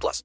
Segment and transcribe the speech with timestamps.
[0.00, 0.22] plus.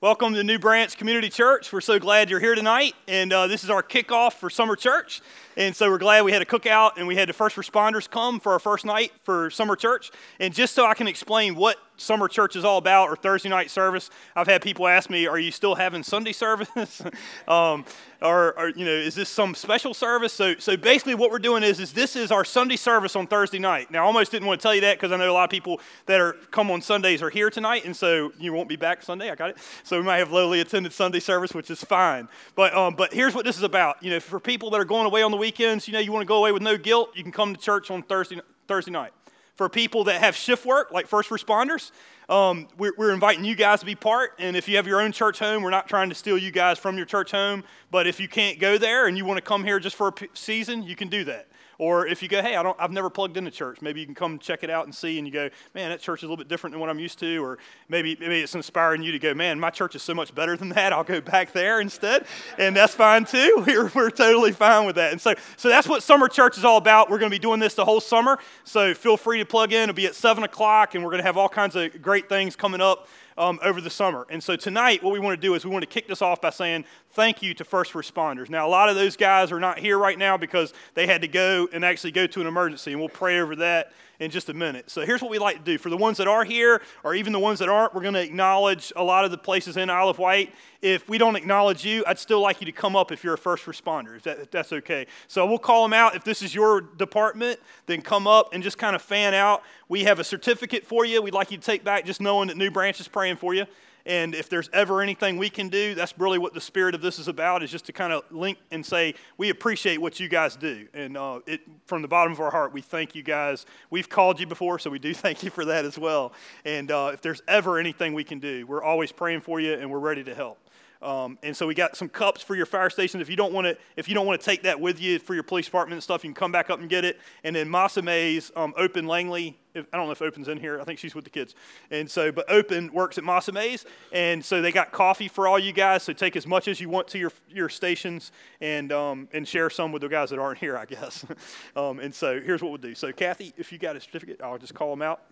[0.00, 1.72] Welcome to New Branch Community Church.
[1.72, 5.20] We're so glad you're here tonight, and uh, this is our kickoff for summer church.
[5.56, 8.38] And so we're glad we had a cookout and we had the first responders come
[8.38, 10.12] for our first night for summer church.
[10.38, 13.70] And just so I can explain what summer church is all about or Thursday night
[13.70, 17.02] service, I've had people ask me, "Are you still having Sunday service?"
[17.48, 17.84] um,
[18.20, 20.32] or, or, you know, is this some special service?
[20.32, 23.58] So, so basically, what we're doing is, is this is our Sunday service on Thursday
[23.58, 23.90] night.
[23.90, 25.50] Now, I almost didn't want to tell you that because I know a lot of
[25.50, 29.02] people that are come on Sundays are here tonight, and so you won't be back
[29.02, 29.30] Sunday.
[29.30, 29.58] I got it.
[29.84, 32.28] So we might have lowly attended Sunday service, which is fine.
[32.54, 34.02] But, um, but here's what this is about.
[34.02, 36.22] You know, for people that are going away on the weekends, you know, you want
[36.22, 39.12] to go away with no guilt, you can come to church on Thursday Thursday night.
[39.58, 41.90] For people that have shift work, like first responders,
[42.28, 44.32] um, we're, we're, inviting you guys to be part.
[44.38, 46.78] And if you have your own church home, we're not trying to steal you guys
[46.78, 47.64] from your church home.
[47.90, 50.12] But if you can't go there and you want to come here just for a
[50.12, 51.48] p- season, you can do that.
[51.78, 54.14] Or if you go, hey, I don't, I've never plugged into church, maybe you can
[54.14, 56.36] come check it out and see, and you go, man, that church is a little
[56.36, 57.38] bit different than what I'm used to.
[57.38, 60.56] Or maybe, maybe it's inspiring you to go, man, my church is so much better
[60.56, 60.92] than that.
[60.92, 62.26] I'll go back there instead.
[62.58, 63.62] And that's fine too.
[63.68, 65.12] We're, we're totally fine with that.
[65.12, 67.10] And so, so that's what summer church is all about.
[67.10, 68.38] We're going to be doing this the whole summer.
[68.64, 69.82] So feel free to plug in.
[69.82, 72.56] It'll be at 7 o'clock, and we're going to have all kinds of great things
[72.56, 74.26] coming up um, over the summer.
[74.30, 76.40] And so tonight, what we want to do is we want to kick this off
[76.40, 78.48] by saying thank you to first responders.
[78.48, 81.28] Now, a lot of those guys are not here right now because they had to
[81.28, 84.54] go and actually go to an emergency, and we'll pray over that in just a
[84.54, 84.90] minute.
[84.90, 85.78] So here's what we like to do.
[85.78, 88.22] For the ones that are here, or even the ones that aren't, we're going to
[88.22, 90.52] acknowledge a lot of the places in Isle of Wight.
[90.82, 93.38] If we don't acknowledge you, I'd still like you to come up if you're a
[93.38, 95.06] first responder, if, that, if that's okay.
[95.28, 96.16] So we'll call them out.
[96.16, 99.62] If this is your department, then come up and just kind of fan out.
[99.88, 102.56] We have a certificate for you we'd like you to take back just knowing that
[102.56, 103.66] New Branch is praying for you.
[104.08, 107.18] And if there's ever anything we can do, that's really what the spirit of this
[107.18, 110.56] is about, is just to kind of link and say, we appreciate what you guys
[110.56, 110.88] do.
[110.94, 113.66] And uh, it, from the bottom of our heart, we thank you guys.
[113.90, 116.32] We've called you before, so we do thank you for that as well.
[116.64, 119.90] And uh, if there's ever anything we can do, we're always praying for you and
[119.90, 120.58] we're ready to help.
[121.02, 123.20] Um, and so we got some cups for your fire station.
[123.20, 125.34] If you don't want to, if you don't want to take that with you for
[125.34, 127.20] your police department and stuff, you can come back up and get it.
[127.44, 129.58] And then Masa Mays, um, Open Langley.
[129.78, 130.80] If, I don't know if Open's in here.
[130.80, 131.54] I think she's with the kids.
[131.90, 135.58] And so, but Open works at Masa Mays, and so they got coffee for all
[135.58, 136.02] you guys.
[136.02, 139.70] So take as much as you want to your your stations, and um, and share
[139.70, 141.24] some with the guys that aren't here, I guess.
[141.76, 142.94] Um, and so here's what we'll do.
[142.94, 145.22] So Kathy, if you got a certificate, I'll just call them out.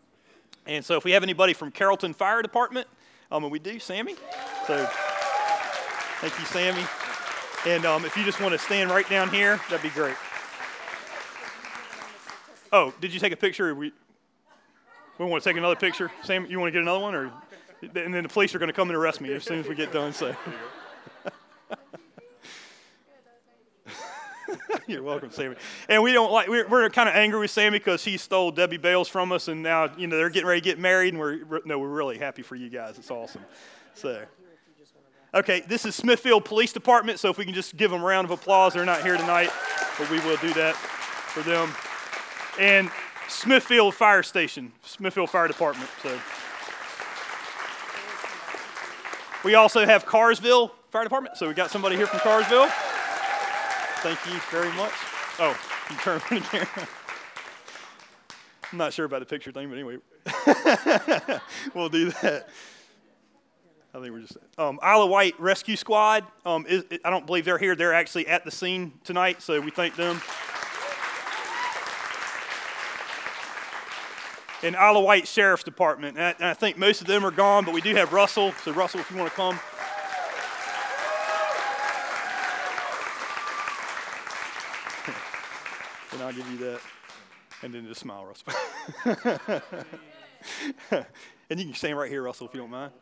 [0.66, 2.86] And so if we have anybody from Carrollton Fire Department,
[3.32, 4.14] um, and we do, Sammy.
[4.66, 4.88] So.
[6.20, 6.82] Thank you, Sammy.
[7.66, 10.16] And um, if you just want to stand right down here, that'd be great.
[12.72, 13.92] Oh, did you take a picture?
[15.18, 16.10] We, want to take another picture.
[16.22, 17.14] Sam, you want to get another one?
[17.14, 17.32] or
[17.82, 19.74] And then the police are going to come and arrest me as soon as we
[19.74, 20.12] get done.
[20.12, 20.36] So.
[24.86, 25.56] You're welcome, Sammy.
[25.88, 28.76] And we don't like, we're, we're kind of angry with Sammy because he stole Debbie
[28.76, 31.62] Bales from us, and now, you know, they're getting ready to get married, and we're,
[31.64, 32.98] no, we're really happy for you guys.
[32.98, 33.44] It's awesome.
[33.94, 34.24] So.
[35.34, 38.26] Okay, this is Smithfield Police Department, so if we can just give them a round
[38.26, 38.74] of applause.
[38.74, 39.50] They're not here tonight,
[39.98, 41.70] but we will do that for them.
[42.58, 42.90] And
[43.28, 45.90] Smithfield Fire Station, Smithfield Fire Department.
[46.02, 46.18] So
[49.44, 51.36] we also have Carrsville Fire Department.
[51.36, 52.68] So we got somebody here from Carrsville.
[54.02, 54.92] Thank you very much.
[55.38, 55.58] Oh,
[55.90, 56.66] you turn around again.
[58.72, 59.98] I'm not sure about the picture thing, but anyway,
[61.74, 62.48] we'll do that.
[63.94, 66.24] I think we're just um, of Wight Rescue Squad.
[66.44, 67.74] Um, is, I don't believe they're here.
[67.74, 70.20] They're actually at the scene tonight, so we thank them.
[74.62, 76.16] Isle of Wight Sheriff's Department.
[76.16, 78.52] And I, and I think most of them are gone, but we do have Russell.
[78.64, 79.54] So Russell, if you want to come.
[86.12, 86.80] and I'll give you that.
[87.62, 88.52] And then just smile, Russell.
[91.50, 92.92] and you can stand right here, Russell, if you don't mind.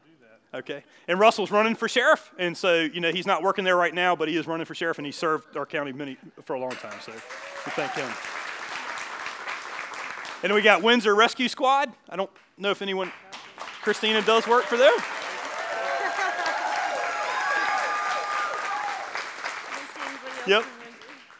[0.55, 0.85] Okay.
[1.09, 2.33] And Russell's running for sheriff.
[2.39, 4.75] And so, you know, he's not working there right now, but he is running for
[4.75, 6.95] sheriff and he served our county many, for a long time.
[7.05, 8.09] So we thank him.
[10.45, 11.91] And we got Windsor Rescue Squad.
[12.07, 13.11] I don't know if anyone,
[13.81, 14.93] Christina does work for them.
[20.47, 20.63] Yep.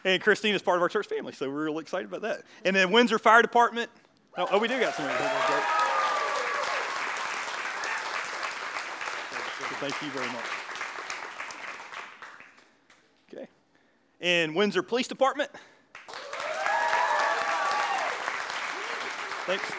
[0.03, 2.41] And Christine is part of our church family, so we're really excited about that.
[2.63, 3.91] And then Windsor Fire Department.
[4.35, 5.05] Oh, oh we do got some.
[9.77, 10.45] Thank you very much.
[13.31, 13.47] Okay.
[14.21, 15.51] And Windsor Police Department.
[19.45, 19.71] Thanks.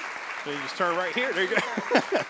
[0.45, 1.33] So you just turn right here.
[1.33, 1.57] There you go.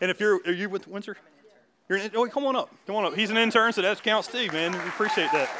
[0.00, 1.18] and if you're, are you with Windsor?
[1.88, 2.74] You're an, oh, come on up.
[2.86, 3.14] Come on up.
[3.14, 4.72] He's an intern, so that counts too, man.
[4.72, 5.50] We appreciate that.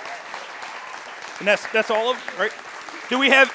[1.39, 2.53] And that's that's all of right.
[3.09, 3.53] Do we have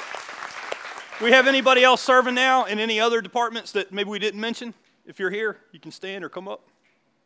[1.22, 4.74] we have anybody else serving now in any other departments that maybe we didn't mention?
[5.06, 6.62] If you're here, you can stand or come up.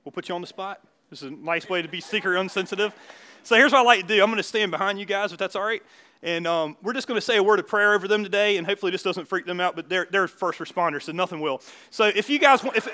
[0.03, 0.81] We'll put you on the spot.
[1.09, 2.93] This is a nice way to be seeker unsensitive.
[3.43, 4.21] So here's what I like to do.
[4.21, 5.83] I'm going to stand behind you guys, if that's all right.
[6.23, 8.65] And um, we're just going to say a word of prayer over them today, and
[8.65, 11.61] hopefully this doesn't freak them out, but they're, they're first responders, so nothing will.
[11.89, 12.87] So if you guys want, if,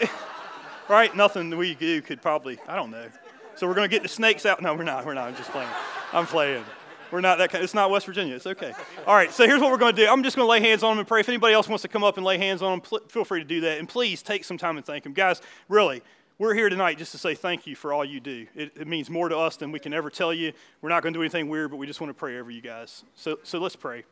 [0.90, 3.08] right, nothing we do could probably, I don't know.
[3.56, 4.62] So we're going to get the snakes out.
[4.62, 5.06] No, we're not.
[5.06, 5.28] We're not.
[5.28, 5.70] I'm just playing.
[6.12, 6.66] I'm playing.
[7.12, 7.64] We're not that kind.
[7.64, 8.36] It's not West Virginia.
[8.36, 8.74] It's okay.
[9.06, 9.32] All right.
[9.32, 10.10] So here's what we're going to do.
[10.10, 11.20] I'm just going to lay hands on them and pray.
[11.20, 13.46] If anybody else wants to come up and lay hands on them, feel free to
[13.46, 13.78] do that.
[13.78, 15.40] And please take some time and thank them, guys.
[15.70, 16.02] Really,
[16.40, 18.48] we're here tonight just to say thank you for all you do.
[18.56, 20.52] It, it means more to us than we can ever tell you.
[20.82, 22.62] We're not going to do anything weird, but we just want to pray over you
[22.62, 23.04] guys.
[23.16, 24.04] So, so let's pray.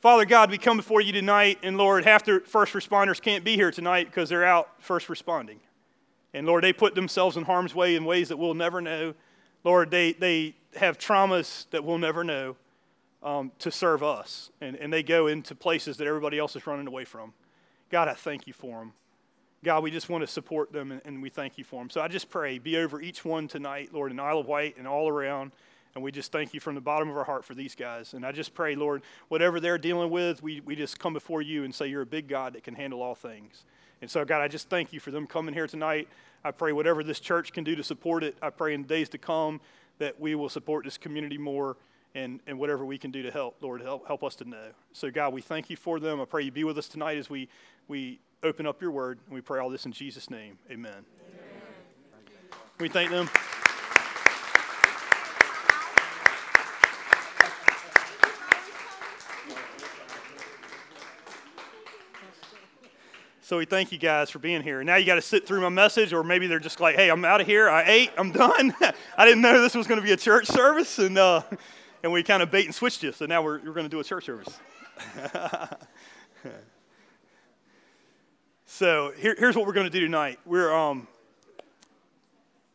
[0.00, 3.54] Father God, we come before you tonight, and Lord, half the first responders can't be
[3.54, 5.60] here tonight because they're out first responding.
[6.34, 9.14] And Lord, they put themselves in harm's way in ways that we'll never know.
[9.64, 12.56] Lord, they, they have traumas that we'll never know
[13.22, 14.50] um, to serve us.
[14.60, 17.32] And, and they go into places that everybody else is running away from.
[17.90, 18.92] God, I thank you for them.
[19.64, 21.88] God, we just want to support them and, and we thank you for them.
[21.88, 24.88] So I just pray, be over each one tonight, Lord, in Isle of Wight and
[24.88, 25.52] all around.
[25.94, 28.14] And we just thank you from the bottom of our heart for these guys.
[28.14, 31.64] And I just pray, Lord, whatever they're dealing with, we, we just come before you
[31.64, 33.64] and say you're a big God that can handle all things.
[34.00, 36.08] And so, God, I just thank you for them coming here tonight.
[36.44, 39.18] I pray whatever this church can do to support it, I pray in days to
[39.18, 39.60] come
[39.98, 41.76] that we will support this community more
[42.14, 44.70] and, and whatever we can do to help, Lord, help, help us to know.
[44.92, 46.20] So, God, we thank you for them.
[46.20, 47.48] I pray you be with us tonight as we,
[47.86, 49.18] we open up your word.
[49.26, 50.58] And we pray all this in Jesus' name.
[50.70, 50.92] Amen.
[50.92, 51.04] Amen.
[52.78, 53.28] We thank them.
[63.44, 64.82] So we thank you guys for being here.
[64.82, 67.22] Now you got to sit through my message, or maybe they're just like, "Hey, I'm
[67.22, 67.68] out of here.
[67.68, 68.10] I ate.
[68.16, 68.74] I'm done.
[69.18, 71.42] I didn't know this was going to be a church service," and uh,
[72.02, 73.12] and we kind of bait and switched you.
[73.12, 74.58] So now we're, we're going to do a church service.
[78.82, 80.40] so here, here's what we're going to do tonight.
[80.44, 81.06] We're um,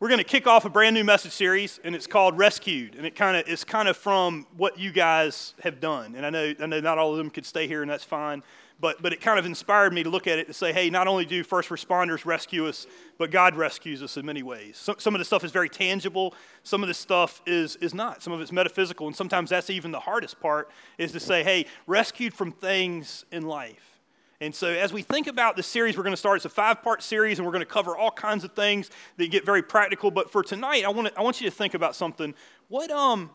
[0.00, 3.04] we're going to kick off a brand new message series, and it's called Rescued, and
[3.04, 6.14] it kind of is kind of from what you guys have done.
[6.14, 8.42] And I know I know not all of them could stay here, and that's fine
[8.80, 11.08] but, but it kind of inspired me to look at it to say, hey, not
[11.08, 12.86] only do first responders rescue us,
[13.18, 14.76] but God rescues us in many ways.
[14.76, 16.32] So, some of the stuff is very tangible,
[16.62, 18.22] some of the stuff is, is not.
[18.22, 21.66] Some of it's metaphysical, and sometimes that's even the hardest part is to say, hey,
[21.88, 23.97] rescued from things in life.
[24.40, 26.80] And so, as we think about the series we're going to start, it's a five
[26.82, 30.12] part series, and we're going to cover all kinds of things that get very practical.
[30.12, 32.34] But for tonight, I want, to, I want you to think about something.
[32.68, 33.30] What, um,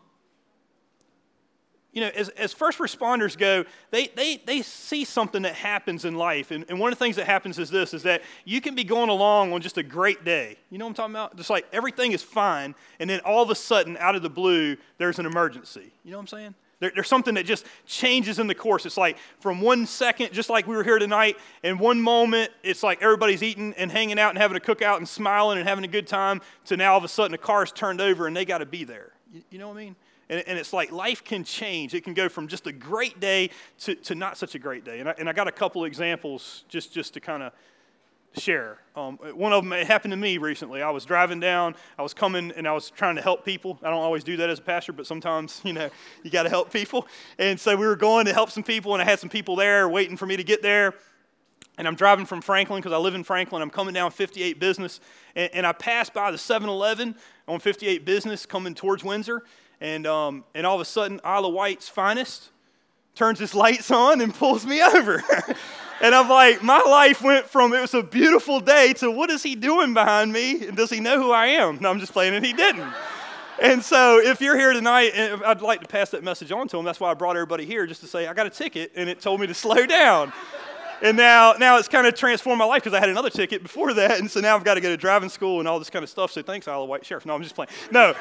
[1.91, 6.15] you know, as, as first responders go, they, they, they see something that happens in
[6.15, 6.51] life.
[6.51, 8.85] And, and one of the things that happens is this, is that you can be
[8.85, 10.57] going along on just a great day.
[10.69, 11.35] You know what I'm talking about?
[11.35, 14.77] Just like everything is fine, and then all of a sudden, out of the blue,
[14.97, 15.91] there's an emergency.
[16.05, 16.55] You know what I'm saying?
[16.83, 18.85] There, there's something that just changes in the course.
[18.85, 22.83] It's like from one second, just like we were here tonight, in one moment, it's
[22.83, 25.87] like everybody's eating and hanging out and having a cookout and smiling and having a
[25.87, 28.57] good time, to now all of a sudden, the car's turned over and they got
[28.57, 29.13] to be there.
[29.31, 29.95] You, you know what I mean?
[30.29, 31.93] And, and, it's like life can change.
[31.93, 33.49] It can go from just a great day
[33.81, 34.99] to, to not such a great day.
[34.99, 37.53] And I, and I got a couple examples just, just to kind of
[38.37, 38.77] share.
[38.95, 40.81] Um, one of them, it happened to me recently.
[40.81, 43.79] I was driving down, I was coming, and I was trying to help people.
[43.81, 45.89] I don't always do that as a pastor, but sometimes, you know,
[46.23, 47.07] you got to help people.
[47.39, 49.87] And so we were going to help some people, and I had some people there
[49.89, 50.93] waiting for me to get there.
[51.77, 53.63] And I'm driving from Franklin because I live in Franklin.
[53.63, 54.99] I'm coming down 58 Business,
[55.35, 57.15] and, and I passed by the 7 Eleven
[57.47, 59.43] on 58 Business coming towards Windsor
[59.83, 62.51] and, um, and all of a sudden, of Wight's finest
[63.15, 65.21] turns his lights on and pulls me over.
[66.03, 69.41] And I'm like, my life went from it was a beautiful day to what is
[69.41, 70.67] he doing behind me?
[70.67, 71.77] And does he know who I am?
[71.79, 72.93] No, I'm just playing, and he didn't.
[73.61, 76.77] and so if you're here tonight, eh, I'd like to pass that message on to
[76.77, 76.83] him.
[76.83, 79.21] That's why I brought everybody here, just to say, I got a ticket, and it
[79.21, 80.33] told me to slow down.
[81.01, 83.93] and now, now it's kind of transformed my life because I had another ticket before
[83.93, 86.03] that, and so now I've got to go to driving school and all this kind
[86.03, 86.33] of stuff.
[86.33, 87.25] So thanks, Isle Wight Sheriff.
[87.25, 87.69] No, I'm just playing.
[87.91, 88.13] No,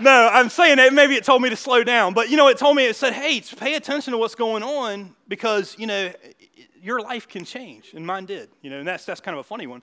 [0.00, 2.58] no, I'm saying that maybe it told me to slow down, but you know, it
[2.58, 6.12] told me, it said, hey, pay attention to what's going on because, you know,
[6.86, 9.48] your life can change, and mine did, you know, and that's, that's kind of a
[9.48, 9.82] funny one.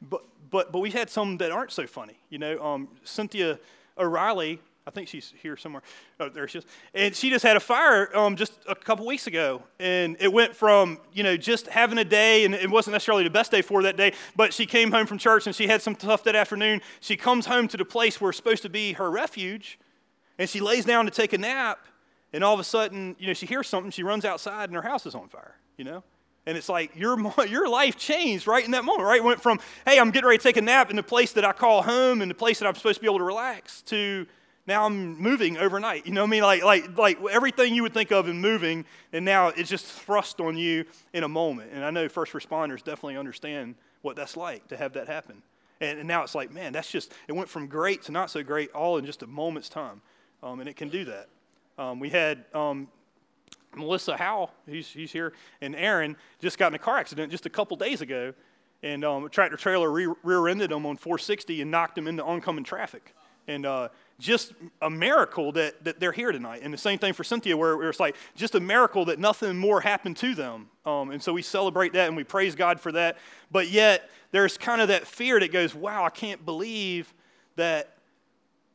[0.00, 2.58] But, but, but we've had some that aren't so funny, you know.
[2.64, 3.58] Um, Cynthia
[3.98, 5.82] O'Reilly, I think she's here somewhere.
[6.18, 6.66] Oh, there she is.
[6.94, 9.62] And she just had a fire um, just a couple weeks ago.
[9.78, 13.30] And it went from, you know, just having a day, and it wasn't necessarily the
[13.30, 15.94] best day for that day, but she came home from church and she had some
[15.94, 16.80] stuff that afternoon.
[17.00, 19.78] She comes home to the place where it's supposed to be her refuge,
[20.38, 21.80] and she lays down to take a nap.
[22.32, 24.82] And all of a sudden, you know, she hears something, she runs outside, and her
[24.82, 26.02] house is on fire, you know?
[26.48, 29.20] And it's like your, your life changed right in that moment, right?
[29.20, 31.44] It went from, hey, I'm getting ready to take a nap in the place that
[31.44, 34.26] I call home and the place that I'm supposed to be able to relax to
[34.66, 36.06] now I'm moving overnight.
[36.06, 36.42] You know what I mean?
[36.42, 40.40] Like, like, like everything you would think of in moving, and now it's just thrust
[40.40, 41.70] on you in a moment.
[41.72, 45.42] And I know first responders definitely understand what that's like to have that happen.
[45.82, 48.42] And, and now it's like, man, that's just, it went from great to not so
[48.42, 50.00] great all in just a moment's time.
[50.42, 51.28] Um, and it can do that.
[51.78, 52.88] Um, we had um,
[53.76, 57.50] Melissa Howell, he's, he's here, and Aaron just got in a car accident just a
[57.50, 58.32] couple days ago.
[58.82, 62.24] And um, a tractor trailer re- rear ended them on 460 and knocked them into
[62.24, 63.14] oncoming traffic.
[63.48, 66.60] And uh, just a miracle that, that they're here tonight.
[66.62, 69.56] And the same thing for Cynthia, where, where it's like just a miracle that nothing
[69.56, 70.68] more happened to them.
[70.84, 73.16] Um, and so we celebrate that and we praise God for that.
[73.50, 77.14] But yet, there's kind of that fear that goes, wow, I can't believe
[77.56, 77.96] that,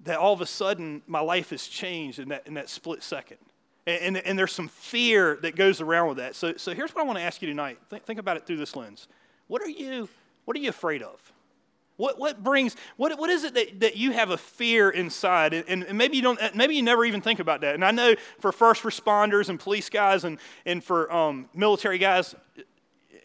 [0.02, 3.38] that all of a sudden my life has changed in that, in that split second.
[3.86, 6.36] And, and, and there's some fear that goes around with that.
[6.36, 7.80] So, so here's what I want to ask you tonight.
[7.90, 9.08] Think, think about it through this lens.
[9.48, 10.08] What are you,
[10.46, 11.34] what are you afraid of?
[11.98, 15.54] What, what brings, what, what is it that, that you have a fear inside?
[15.54, 17.76] And, and maybe you don't, maybe you never even think about that.
[17.76, 22.36] And I know for first responders and police guys and, and for um, military guys,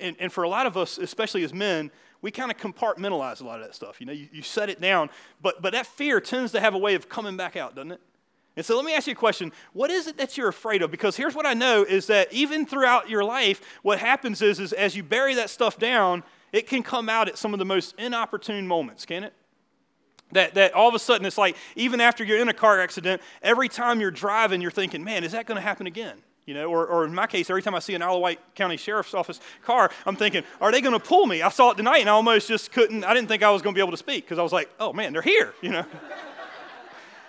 [0.01, 3.45] and, and for a lot of us, especially as men, we kind of compartmentalize a
[3.45, 4.01] lot of that stuff.
[4.01, 5.09] You know, you, you set it down,
[5.41, 8.01] but, but that fear tends to have a way of coming back out, doesn't it?
[8.59, 9.53] And so let me ask you a question.
[9.73, 10.91] What is it that you're afraid of?
[10.91, 14.73] Because here's what I know is that even throughout your life, what happens is, is
[14.73, 17.95] as you bury that stuff down, it can come out at some of the most
[17.99, 19.33] inopportune moments, can it?
[20.33, 23.23] That, that all of a sudden it's like, even after you're in a car accident,
[23.43, 26.17] every time you're driving, you're thinking, man, is that going to happen again?
[26.45, 29.15] You know, or, or in my case, every time I see an of County Sheriff's
[29.15, 31.43] Office car, I'm thinking, are they going to pull me?
[31.43, 33.73] I saw it tonight and I almost just couldn't, I didn't think I was going
[33.73, 35.85] to be able to speak because I was like, oh man, they're here, you know.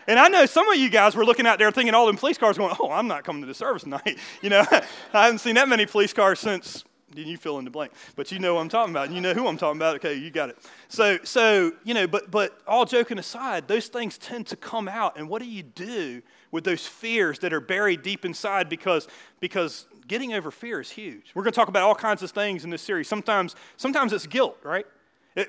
[0.10, 2.40] And I know some of you guys were looking out there thinking all them police
[2.40, 4.18] cars going, oh, I'm not coming to the service tonight.
[4.42, 4.66] You know,
[5.14, 8.32] I haven't seen that many police cars since Did you fill in the blank, but
[8.32, 9.08] you know what I'm talking about.
[9.08, 9.98] And you know who I'm talking about.
[9.98, 10.58] Okay, you got it.
[10.88, 15.18] So, so you know, but but all joking aside, those things tend to come out.
[15.18, 18.70] And what do you do with those fears that are buried deep inside?
[18.70, 19.08] Because
[19.40, 21.32] because getting over fear is huge.
[21.36, 23.08] We're going to talk about all kinds of things in this series.
[23.08, 24.88] Sometimes sometimes it's guilt, right?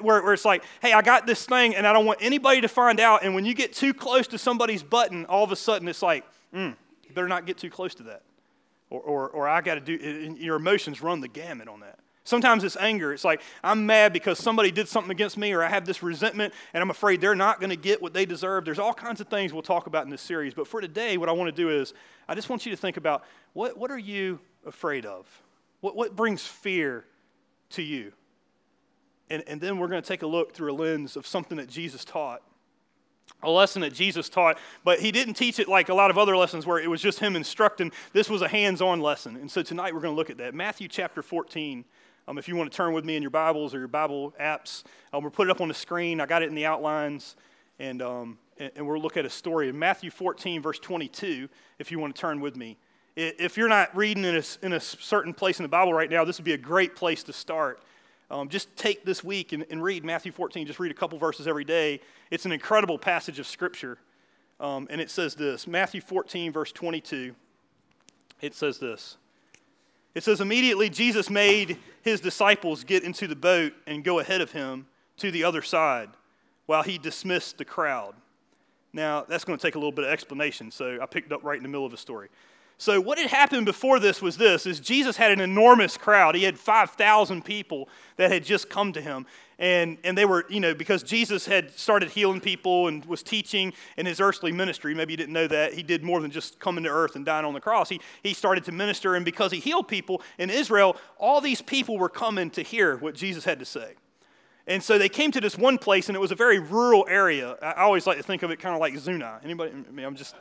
[0.01, 2.69] Where, where it's like, hey, I got this thing and I don't want anybody to
[2.69, 3.25] find out.
[3.25, 6.25] And when you get too close to somebody's button, all of a sudden it's like,
[6.55, 6.75] mm,
[7.07, 8.23] you better not get too close to that
[8.91, 9.95] or, or, or I got to do,
[10.39, 11.99] your emotions run the gamut on that.
[12.25, 13.13] Sometimes it's anger.
[13.13, 16.53] It's like, I'm mad because somebody did something against me, or I have this resentment,
[16.75, 18.65] and I'm afraid they're not going to get what they deserve.
[18.65, 20.53] There's all kinds of things we'll talk about in this series.
[20.53, 21.95] But for today, what I want to do is,
[22.29, 25.27] I just want you to think about what, what are you afraid of?
[25.81, 27.05] What, what brings fear
[27.71, 28.13] to you?
[29.31, 31.69] And, and then we're going to take a look through a lens of something that
[31.69, 32.43] Jesus taught
[33.43, 36.37] a lesson that Jesus taught, but he didn't teach it like a lot of other
[36.37, 37.93] lessons where it was just him instructing.
[38.13, 39.37] This was a hands on lesson.
[39.37, 40.55] And so tonight we're going to look at that.
[40.55, 41.85] Matthew chapter 14.
[42.29, 44.85] Um, if you want to turn with me in your Bibles or your Bible apps,
[45.13, 46.21] um, we'll put it up on the screen.
[46.21, 47.35] I got it in the outlines.
[47.79, 51.91] And, um, and, and we'll look at a story in Matthew 14, verse 22, if
[51.91, 52.77] you want to turn with me.
[53.17, 56.25] If you're not reading in a, in a certain place in the Bible right now,
[56.25, 57.83] this would be a great place to start.
[58.31, 60.67] Um, just take this week and, and, read Matthew 14.
[60.67, 62.01] Just read a couple verses every day.
[62.31, 63.99] It's an incredible passage of Scripture.
[64.61, 67.35] Um, and it says this Matthew 14, verse 22.
[68.41, 69.17] It says this.
[70.15, 74.53] It says, Immediately Jesus made his disciples get into the boat and go ahead of
[74.53, 74.87] him
[75.19, 76.11] to the other side
[76.67, 78.15] while he dismissed the crowd.
[78.93, 81.57] Now, that's going to take a little bit of explanation, so I picked up right
[81.57, 82.29] in the middle of the story.
[82.81, 86.35] So what had happened before this was this is Jesus had an enormous crowd.
[86.35, 89.27] He had 5,000 people that had just come to him.
[89.59, 93.75] And, and they were, you know, because Jesus had started healing people and was teaching
[93.99, 94.95] in his earthly ministry.
[94.95, 95.75] Maybe you didn't know that.
[95.75, 97.91] He did more than just coming to earth and dying on the cross.
[97.91, 101.99] He, he started to minister, and because he healed people in Israel, all these people
[101.99, 103.93] were coming to hear what Jesus had to say.
[104.67, 107.59] And so they came to this one place, and it was a very rural area.
[107.61, 109.45] I always like to think of it kind of like Zuna.
[109.45, 109.73] Anybody?
[109.73, 110.35] I mean, I'm just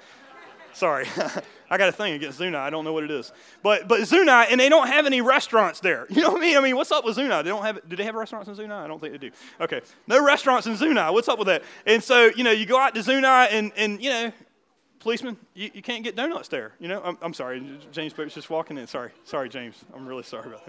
[0.74, 1.06] Sorry.
[1.70, 2.56] I got a thing against Zuni.
[2.56, 3.32] I don't know what it is.
[3.62, 6.08] But but Zuni, and they don't have any restaurants there.
[6.20, 6.58] You know what I mean?
[6.58, 7.30] I mean, what's up with Zuni?
[7.30, 8.72] They don't have do they have restaurants in Zuni?
[8.72, 9.32] I don't think they do.
[9.62, 9.82] Okay.
[10.08, 11.00] No restaurants in Zuni.
[11.00, 11.64] What's up with that?
[11.86, 14.34] And so, you know, you go out to Zuni and and you know,
[15.00, 16.74] policeman, you, you can't get donuts there.
[16.80, 17.80] You know, I'm, I'm sorry.
[17.92, 18.88] James Boat's just walking in.
[18.88, 19.12] Sorry.
[19.24, 19.76] Sorry, James.
[19.96, 20.66] I'm really sorry about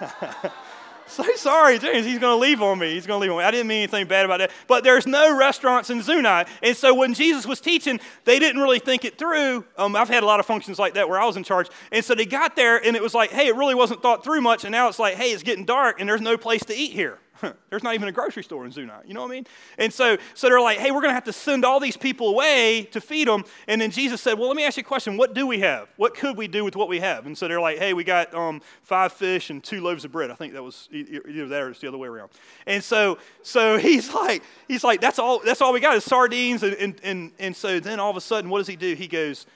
[0.00, 0.52] that.
[1.16, 2.06] so sorry, James.
[2.06, 2.94] He's going to leave on me.
[2.94, 3.44] He's going to leave on me.
[3.44, 4.50] I didn't mean anything bad about that.
[4.66, 6.44] But there's no restaurants in Zuni.
[6.62, 9.64] And so when Jesus was teaching, they didn't really think it through.
[9.76, 11.68] Um, I've had a lot of functions like that where I was in charge.
[11.90, 14.40] And so they got there and it was like, hey, it really wasn't thought through
[14.40, 14.64] much.
[14.64, 17.18] And now it's like, hey, it's getting dark and there's no place to eat here.
[17.70, 18.92] There's not even a grocery store in Zuni.
[19.06, 19.46] You know what I mean?
[19.78, 22.28] And so, so they're like, hey, we're going to have to send all these people
[22.28, 23.44] away to feed them.
[23.66, 25.16] And then Jesus said, well, let me ask you a question.
[25.16, 25.88] What do we have?
[25.96, 27.26] What could we do with what we have?
[27.26, 30.30] And so they're like, hey, we got um, five fish and two loaves of bread.
[30.30, 32.30] I think that was either that or it's the other way around.
[32.66, 36.62] And so, so he's like, he's like, that's all, that's all we got is sardines.
[36.62, 38.94] And, and, and, and so then all of a sudden, what does he do?
[38.94, 39.46] He goes,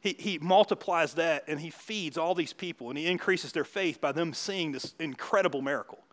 [0.00, 4.02] he, he multiplies that and he feeds all these people and he increases their faith
[4.02, 6.03] by them seeing this incredible miracle.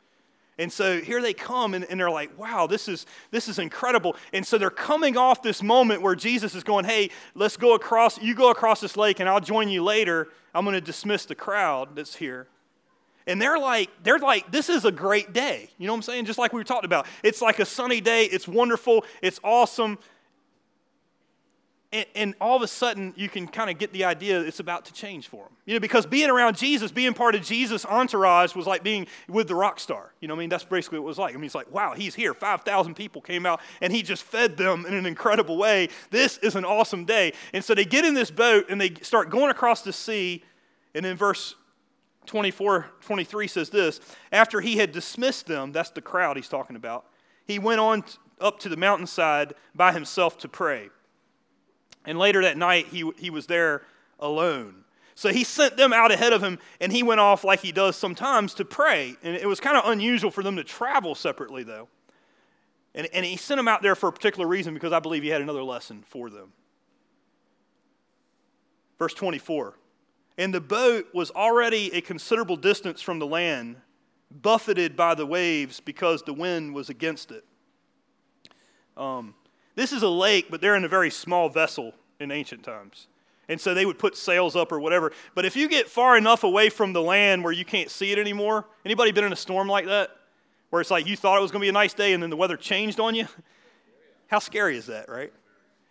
[0.57, 4.15] And so here they come and, and, they're like, wow, this is, this is incredible.
[4.33, 8.21] And so they're coming off this moment where Jesus is going, hey, let's go across,
[8.21, 10.27] you go across this lake and I'll join you later.
[10.53, 12.47] I'm going to dismiss the crowd that's here.
[13.27, 15.69] And they're like, they're like, this is a great day.
[15.77, 16.25] You know what I'm saying?
[16.25, 17.05] Just like we were talking about.
[17.23, 18.25] It's like a sunny day.
[18.25, 19.05] It's wonderful.
[19.21, 19.99] It's awesome.
[21.93, 24.61] And, and, all of a sudden, you can kind of get the idea that it's
[24.61, 25.53] about to change for them.
[25.65, 29.49] You know, because being around Jesus, being part of Jesus' entourage was like being with
[29.49, 30.13] the rock star.
[30.21, 30.49] You know I mean?
[30.49, 31.33] That's basically what it was like.
[31.33, 32.33] I mean, it's like, wow, he's here.
[32.33, 35.89] 5,000 people came out, and he just fed them in an incredible way.
[36.11, 37.33] This is an awesome day.
[37.53, 40.43] And so they get in this boat, and they start going across the sea.
[40.95, 41.55] And in verse
[42.25, 43.99] 24, 23 says this
[44.31, 47.05] After he had dismissed them, that's the crowd he's talking about,
[47.45, 48.05] he went on
[48.39, 50.89] up to the mountainside by himself to pray.
[52.05, 53.83] And later that night, he, he was there
[54.19, 54.83] alone.
[55.15, 57.95] So he sent them out ahead of him, and he went off like he does
[57.95, 59.15] sometimes to pray.
[59.23, 61.89] And it was kind of unusual for them to travel separately, though.
[62.95, 65.29] And, and he sent them out there for a particular reason because I believe he
[65.29, 66.53] had another lesson for them.
[68.97, 69.77] Verse 24
[70.37, 73.77] And the boat was already a considerable distance from the land,
[74.29, 77.45] buffeted by the waves because the wind was against it.
[78.97, 79.35] Um,
[79.75, 83.07] this is a lake, but they're in a very small vessel in ancient times.
[83.49, 85.11] And so they would put sails up or whatever.
[85.35, 88.17] But if you get far enough away from the land where you can't see it
[88.17, 90.15] anymore, anybody been in a storm like that?
[90.69, 92.29] Where it's like you thought it was going to be a nice day and then
[92.29, 93.27] the weather changed on you?
[94.27, 95.33] How scary is that, right?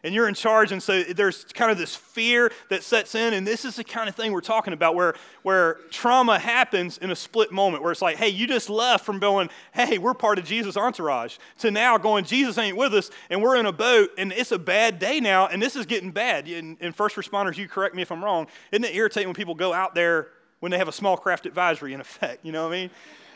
[0.02, 3.46] And you're in charge and so there's kind of this fear that sets in and
[3.46, 7.16] this is the kind of thing we're talking about where where trauma happens in a
[7.16, 10.44] split moment where it's like hey you just left from going hey we're part of
[10.44, 14.32] jesus entourage to now going jesus ain't with us and we're in a boat and
[14.32, 16.46] it's a bad day now and this is getting bad.
[16.48, 19.54] And, and first responders you correct me if i'm wrong isn't it irritating when people
[19.54, 20.28] go out there
[20.60, 22.90] when they have a small craft advisory in effect you know what i mean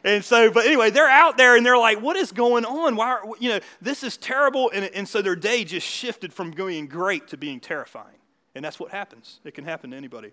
[0.04, 2.94] and so, but anyway, they're out there and they're like, what is going on?
[2.94, 4.70] Why, are, you know, this is terrible.
[4.72, 8.18] And, and so their day just shifted from being great to being terrifying.
[8.54, 9.40] And that's what happens.
[9.44, 10.32] It can happen to anybody.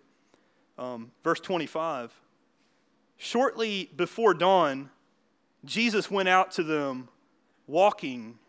[0.78, 2.12] Um, verse 25
[3.18, 4.90] Shortly before dawn,
[5.64, 7.08] Jesus went out to them
[7.68, 8.40] walking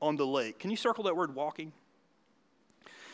[0.00, 0.58] on the lake.
[0.58, 1.72] Can you circle that word walking?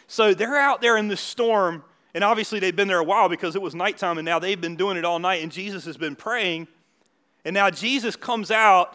[0.07, 3.57] So they're out there in this storm, and obviously they've been there a while because
[3.57, 6.17] it was nighttime, and now they've been doing it all night, and Jesus has been
[6.17, 6.69] praying.
[7.49, 8.95] And now Jesus comes out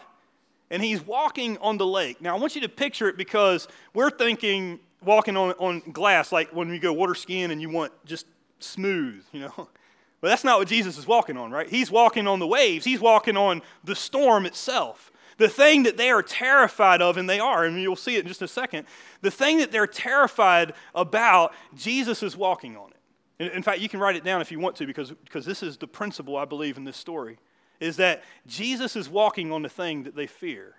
[0.70, 2.22] and he's walking on the lake.
[2.22, 6.54] Now, I want you to picture it because we're thinking walking on, on glass, like
[6.54, 8.26] when you go water skiing and you want just
[8.60, 9.68] smooth, you know.
[10.20, 11.68] But that's not what Jesus is walking on, right?
[11.68, 15.10] He's walking on the waves, he's walking on the storm itself.
[15.36, 18.28] The thing that they are terrified of, and they are, and you'll see it in
[18.28, 18.86] just a second,
[19.20, 22.92] the thing that they're terrified about, Jesus is walking on
[23.38, 23.52] it.
[23.52, 25.76] In fact, you can write it down if you want to, because, because this is
[25.76, 27.36] the principle I believe in this story
[27.80, 30.74] is that Jesus is walking on the thing that they fear.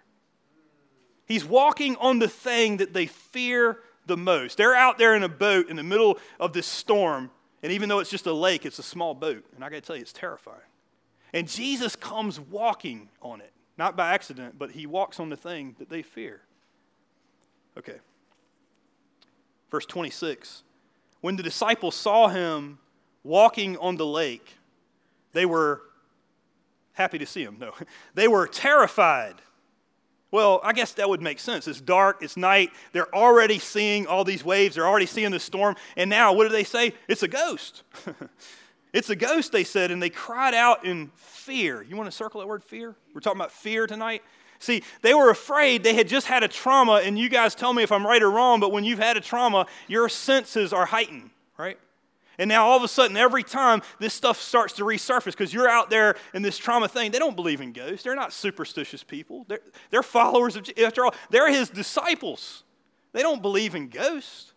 [1.28, 4.58] He's walking on the thing that they fear the most.
[4.58, 7.32] They're out there in a boat in the middle of this storm,
[7.64, 9.44] and even though it's just a lake, it's a small boat.
[9.56, 10.60] And I got to tell you, it's terrifying.
[11.34, 15.76] And Jesus comes walking on it, not by accident, but he walks on the thing
[15.80, 16.42] that they fear.
[17.78, 17.98] Okay.
[19.70, 20.64] Verse 26
[21.22, 22.78] When the disciples saw him
[23.24, 24.58] walking on the lake,
[25.34, 25.82] they were
[26.96, 27.58] happy to see him.
[27.60, 27.74] No,
[28.14, 29.36] they were terrified.
[30.32, 31.68] Well, I guess that would make sense.
[31.68, 32.72] It's dark, it's night.
[32.92, 35.76] They're already seeing all these waves, they're already seeing the storm.
[35.96, 36.94] And now, what do they say?
[37.08, 37.84] It's a ghost.
[38.94, 41.84] it's a ghost, they said, and they cried out in fear.
[41.84, 42.96] You want to circle that word fear?
[43.14, 44.24] We're talking about fear tonight.
[44.60, 47.84] See, they were afraid they had just had a trauma, and you guys tell me
[47.84, 51.30] if I'm right or wrong, but when you've had a trauma, your senses are heightened,
[51.58, 51.78] right?
[52.38, 55.70] And now all of a sudden, every time this stuff starts to resurface, because you're
[55.70, 58.04] out there in this trauma thing, they don't believe in ghosts.
[58.04, 59.46] They're not superstitious people.
[59.48, 62.64] They're, they're followers of, after all, they're his disciples.
[63.14, 64.54] They don't believe in ghosts.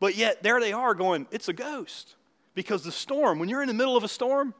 [0.00, 2.16] But yet, there they are going, it's a ghost.
[2.54, 4.52] Because the storm, when you're in the middle of a storm,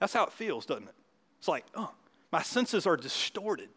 [0.00, 0.94] that's how it feels, doesn't it?
[1.38, 1.92] It's like, oh,
[2.32, 3.68] My senses are distorted.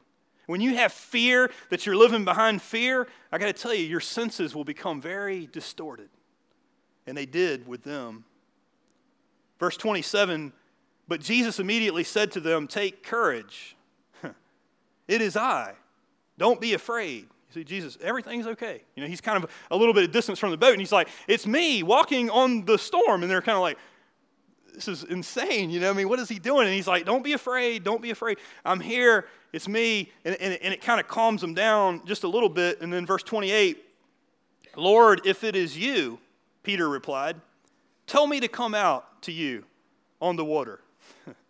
[0.48, 4.02] When you have fear that you're living behind fear, I got to tell you, your
[4.02, 6.10] senses will become very distorted.
[7.08, 8.26] And they did with them.
[9.62, 10.52] Verse 27
[11.08, 13.78] But Jesus immediately said to them, Take courage.
[15.08, 15.74] It is I.
[16.38, 17.24] Don't be afraid.
[17.24, 18.82] You see, Jesus, everything's okay.
[18.96, 20.92] You know, he's kind of a little bit of distance from the boat, and he's
[20.92, 23.22] like, It's me walking on the storm.
[23.22, 23.78] And they're kind of like,
[24.74, 25.70] This is insane.
[25.70, 26.66] You know, I mean, what is he doing?
[26.66, 27.84] And he's like, Don't be afraid.
[27.84, 28.38] Don't be afraid.
[28.66, 29.28] I'm here.
[29.54, 30.12] It's me.
[30.26, 32.82] And, and, and it kind of calms them down just a little bit.
[32.82, 33.78] And then verse 28
[34.78, 36.20] Lord, if it is you,
[36.64, 37.36] Peter replied,
[38.08, 39.66] tell me to come out to you
[40.22, 40.80] on the water.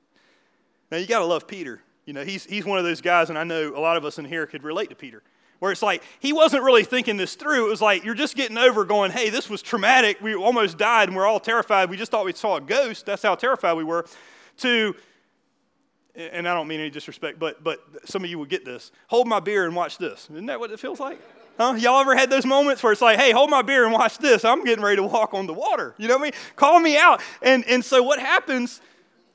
[0.91, 1.81] now, you got to love Peter.
[2.05, 4.17] You know, he's, he's one of those guys, and I know a lot of us
[4.17, 5.21] in here could relate to Peter,
[5.59, 7.67] where it's like he wasn't really thinking this through.
[7.67, 10.19] It was like you're just getting over going, hey, this was traumatic.
[10.21, 11.89] We almost died, and we're all terrified.
[11.89, 13.05] We just thought we saw a ghost.
[13.05, 14.05] That's how terrified we were.
[14.57, 14.95] To,
[16.15, 18.91] and I don't mean any disrespect, but, but some of you will get this.
[19.07, 20.27] Hold my beer and watch this.
[20.31, 21.19] Isn't that what it feels like?
[21.57, 21.75] Huh?
[21.77, 24.45] Y'all ever had those moments where it's like, hey, hold my beer and watch this.
[24.45, 25.95] I'm getting ready to walk on the water.
[25.97, 26.33] You know what I mean?
[26.55, 27.21] Call me out.
[27.41, 28.81] And, and so what happens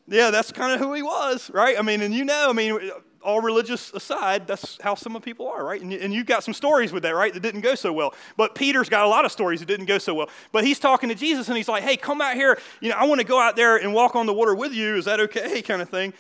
[0.09, 1.79] yeah, that's kind of who he was, right?
[1.79, 2.79] I mean, and you know, I mean,
[3.23, 5.83] all religious aside, that's how some of people are, right?
[5.83, 8.15] And, and you've got some stories with that, right, that didn't go so well.
[8.37, 10.31] But Peter's got a lot of stories that didn't go so well.
[10.53, 12.57] But he's talking to Jesus and he's like, hey, come out here.
[12.81, 14.95] You know, I want to go out there and walk on the water with you.
[14.95, 15.61] Is that okay?
[15.61, 16.15] Kind of thing.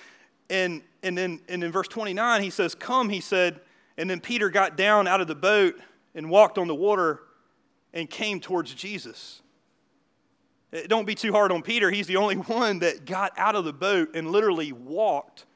[0.48, 3.60] And, and, then, and in verse 29, he says, come, he said.
[3.98, 5.78] And then Peter got down out of the boat
[6.14, 7.20] and walked on the water
[7.92, 9.42] and came towards Jesus.
[10.72, 11.90] Uh, don't be too hard on Peter.
[11.90, 15.46] He's the only one that got out of the boat and literally walked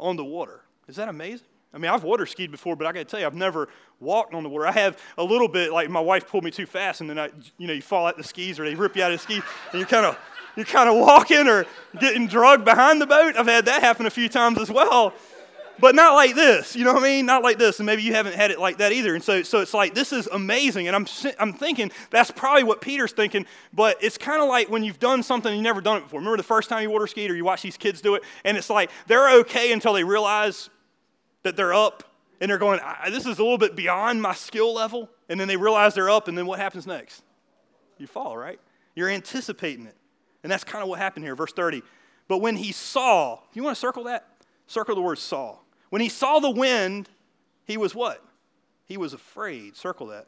[0.00, 0.62] on the water.
[0.88, 1.46] Is that amazing?
[1.74, 4.34] I mean, I've water skied before, but I got to tell you, I've never walked
[4.34, 4.66] on the water.
[4.66, 7.30] I have a little bit, like my wife pulled me too fast, and then I,
[7.56, 9.42] you know, you fall out the skis or they rip you out of the skis,
[9.70, 10.18] and you're kind of,
[10.56, 11.66] you're kind of walking or
[12.00, 13.36] getting drugged behind the boat.
[13.36, 15.14] I've had that happen a few times as well
[15.82, 16.76] but not like this.
[16.76, 17.26] You know what I mean?
[17.26, 17.80] Not like this.
[17.80, 19.16] And maybe you haven't had it like that either.
[19.16, 20.86] And so, so it's like, this is amazing.
[20.86, 21.06] And I'm,
[21.40, 25.24] I'm thinking that's probably what Peter's thinking, but it's kind of like when you've done
[25.24, 26.20] something you've never done it before.
[26.20, 28.22] Remember the first time you water skied or you watch these kids do it?
[28.44, 30.70] And it's like they're okay until they realize
[31.42, 32.04] that they're up
[32.40, 35.10] and they're going, this is a little bit beyond my skill level.
[35.28, 37.22] And then they realize they're up, and then what happens next?
[37.98, 38.60] You fall, right?
[38.94, 39.96] You're anticipating it.
[40.42, 41.82] And that's kind of what happened here, verse 30.
[42.28, 44.28] But when he saw, you want to circle that?
[44.66, 45.58] Circle the word saw.
[45.90, 47.08] When he saw the wind,
[47.64, 48.24] he was what?
[48.86, 49.76] He was afraid.
[49.76, 50.26] Circle that.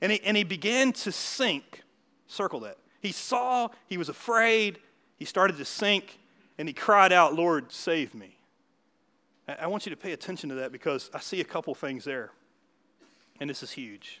[0.00, 1.82] And he, and he began to sink.
[2.26, 2.78] Circle that.
[3.00, 4.80] He saw, he was afraid,
[5.16, 6.18] he started to sink,
[6.58, 8.36] and he cried out, Lord, save me.
[9.48, 12.32] I want you to pay attention to that because I see a couple things there.
[13.38, 14.20] And this is huge.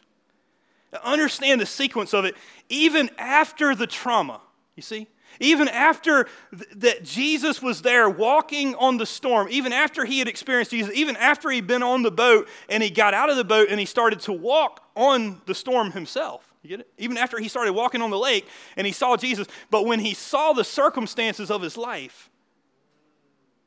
[1.02, 2.36] Understand the sequence of it,
[2.68, 4.40] even after the trauma.
[4.76, 5.08] You see?
[5.40, 10.28] Even after th- that Jesus was there walking on the storm, even after he had
[10.28, 13.44] experienced Jesus, even after he'd been on the boat and he got out of the
[13.44, 16.52] boat and he started to walk on the storm himself.
[16.62, 16.88] You get it?
[16.98, 20.12] Even after he started walking on the lake and he saw Jesus, but when he
[20.14, 22.30] saw the circumstances of his life,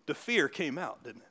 [0.05, 1.27] the fear came out, didn't it?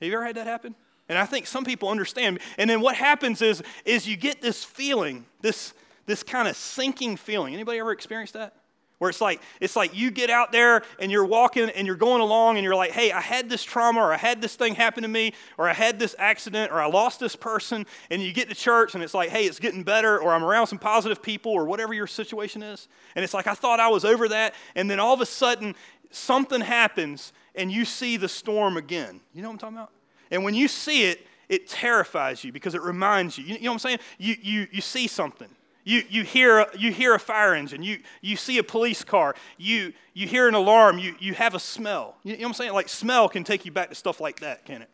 [0.00, 0.74] Have you ever had that happen?
[1.08, 2.38] And I think some people understand.
[2.58, 5.74] And then what happens is, is you get this feeling, this,
[6.06, 7.54] this kind of sinking feeling.
[7.54, 8.54] Anybody ever experienced that?
[9.02, 12.20] Where it's like it's like you get out there and you're walking and you're going
[12.20, 15.02] along and you're like hey i had this trauma or i had this thing happen
[15.02, 17.84] to me or i had this accident or i lost this person.
[18.12, 20.68] And you get to church and it's like hey it's getting better or i'm around
[20.68, 22.86] some positive people or whatever your situation is.
[23.16, 24.54] And it's like i thought i was over that.
[24.76, 25.74] And then all of a sudden
[26.12, 29.18] something happens and you see the storm again.
[29.34, 29.90] You know what i'm talking about?
[30.30, 33.42] And when you see it it terrifies you because it reminds you.
[33.46, 33.98] You know what i'm saying?
[34.18, 35.48] You you, you see something
[35.84, 37.82] you, you, hear, you hear a fire engine.
[37.82, 39.34] You, you see a police car.
[39.58, 40.98] You, you hear an alarm.
[40.98, 42.16] You, you have a smell.
[42.22, 42.72] You, know what I'm saying?
[42.72, 44.90] Like, smell can take you back to stuff like that, can it?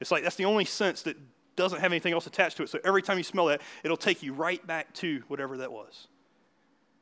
[0.00, 1.16] It's like that's the only sense that
[1.56, 2.68] doesn't have anything else attached to it.
[2.68, 6.08] So every time you smell that, it'll take you right back to whatever that was.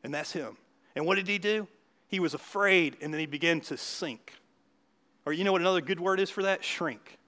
[0.05, 0.57] And that's him.
[0.95, 1.69] And what did he do?
[2.09, 4.35] He was afraid and then he began to sink.
[5.25, 6.63] Or you know what another good word is for that?
[6.63, 7.19] Shrink.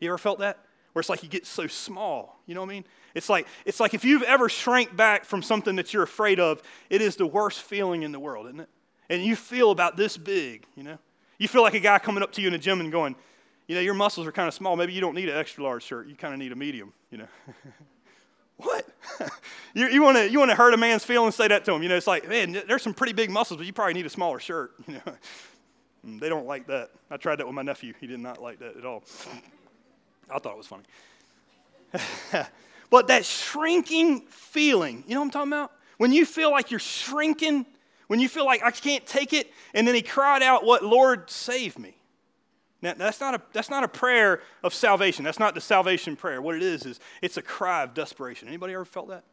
[0.00, 0.58] You ever felt that?
[0.92, 2.40] Where it's like you get so small.
[2.46, 2.84] You know what I mean?
[3.16, 6.62] It's like, it's like if you've ever shrank back from something that you're afraid of,
[6.90, 8.68] it is the worst feeling in the world, isn't it?
[9.08, 10.98] And you feel about this big, you know?
[11.38, 13.16] You feel like a guy coming up to you in the gym and going,
[13.68, 14.76] you know, your muscles are kind of small.
[14.76, 16.08] Maybe you don't need an extra large shirt.
[16.08, 17.28] You kind of need a medium, you know?
[18.58, 18.86] what?
[19.74, 21.82] you, you want to you wanna hurt a man's feelings, say that to him.
[21.82, 24.10] You know, it's like, man, there's some pretty big muscles, but you probably need a
[24.10, 25.16] smaller shirt, you know?
[26.06, 26.90] Mm, they don't like that.
[27.10, 27.94] I tried that with my nephew.
[27.98, 29.04] He did not like that at all.
[30.30, 30.84] I thought it was funny.
[32.90, 35.72] But that shrinking feeling, you know what I'm talking about?
[35.98, 37.66] When you feel like you're shrinking,
[38.06, 41.30] when you feel like I can't take it, and then he cried out, What, Lord,
[41.30, 41.96] save me.
[42.82, 45.24] Now, that's not, a, that's not a prayer of salvation.
[45.24, 46.42] That's not the salvation prayer.
[46.42, 48.48] What it is, is it's a cry of desperation.
[48.48, 49.24] Anybody ever felt that?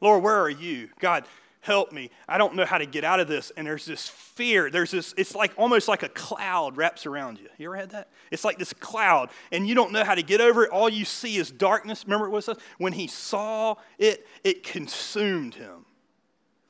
[0.00, 0.88] Lord, where are you?
[0.98, 1.24] God,
[1.60, 2.10] help me.
[2.28, 3.50] I don't know how to get out of this.
[3.56, 4.70] And there's this fear.
[4.70, 7.48] There's this, it's like almost like a cloud wraps around you.
[7.58, 8.08] You ever had that?
[8.30, 10.70] It's like this cloud, and you don't know how to get over it.
[10.70, 12.04] All you see is darkness.
[12.04, 12.58] Remember what it says?
[12.78, 15.86] When he saw it, it consumed him.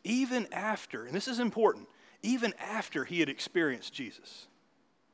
[0.05, 1.89] Even after, and this is important,
[2.23, 4.47] even after he had experienced Jesus.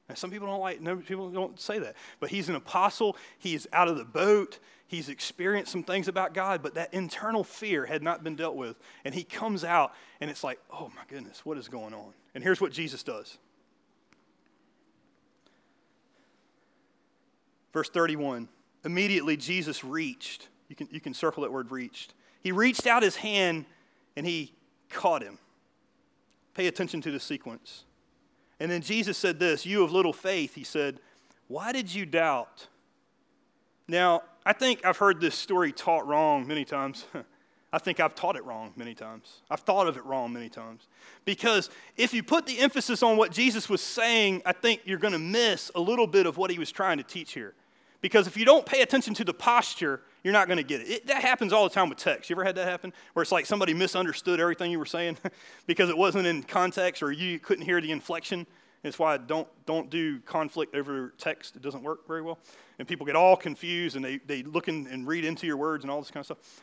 [0.08, 1.96] Now, some people don't like, no, people don't say that.
[2.20, 3.16] But he's an apostle.
[3.38, 4.58] He's out of the boat.
[4.86, 8.76] He's experienced some things about God, but that internal fear had not been dealt with.
[9.04, 12.12] And he comes out, and it's like, oh my goodness, what is going on?
[12.34, 13.38] And here's what Jesus does.
[17.72, 18.48] Verse 31
[18.84, 20.48] Immediately, Jesus reached.
[20.68, 22.14] You can, you can circle that word reached.
[22.40, 23.64] He reached out his hand
[24.16, 24.52] and he
[24.90, 25.38] caught him.
[26.54, 27.84] Pay attention to the sequence.
[28.60, 31.00] And then Jesus said this You of little faith, he said,
[31.48, 32.68] Why did you doubt?
[33.88, 37.06] Now, I think I've heard this story taught wrong many times.
[37.72, 39.40] I think I've taught it wrong many times.
[39.50, 40.86] I've thought of it wrong many times.
[41.24, 45.12] Because if you put the emphasis on what Jesus was saying, I think you're going
[45.12, 47.54] to miss a little bit of what he was trying to teach here.
[48.00, 50.88] Because if you don't pay attention to the posture, you're not going to get it.
[50.88, 51.06] it.
[51.08, 52.30] That happens all the time with text.
[52.30, 52.92] You ever had that happen?
[53.14, 55.18] Where it's like somebody misunderstood everything you were saying
[55.66, 58.46] because it wasn't in context or you couldn't hear the inflection.
[58.84, 61.56] It's why don't, don't do conflict over text.
[61.56, 62.38] It doesn't work very well.
[62.78, 65.82] And people get all confused and they, they look in, and read into your words
[65.84, 66.62] and all this kind of stuff.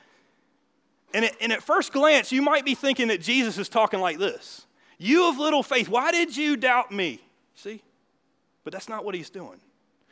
[1.14, 4.20] And, it, and at first glance, you might be thinking that Jesus is talking like
[4.20, 4.66] this
[4.98, 7.20] You of little faith, why did you doubt me?
[7.56, 7.82] See?
[8.64, 9.60] But that's not what he's doing.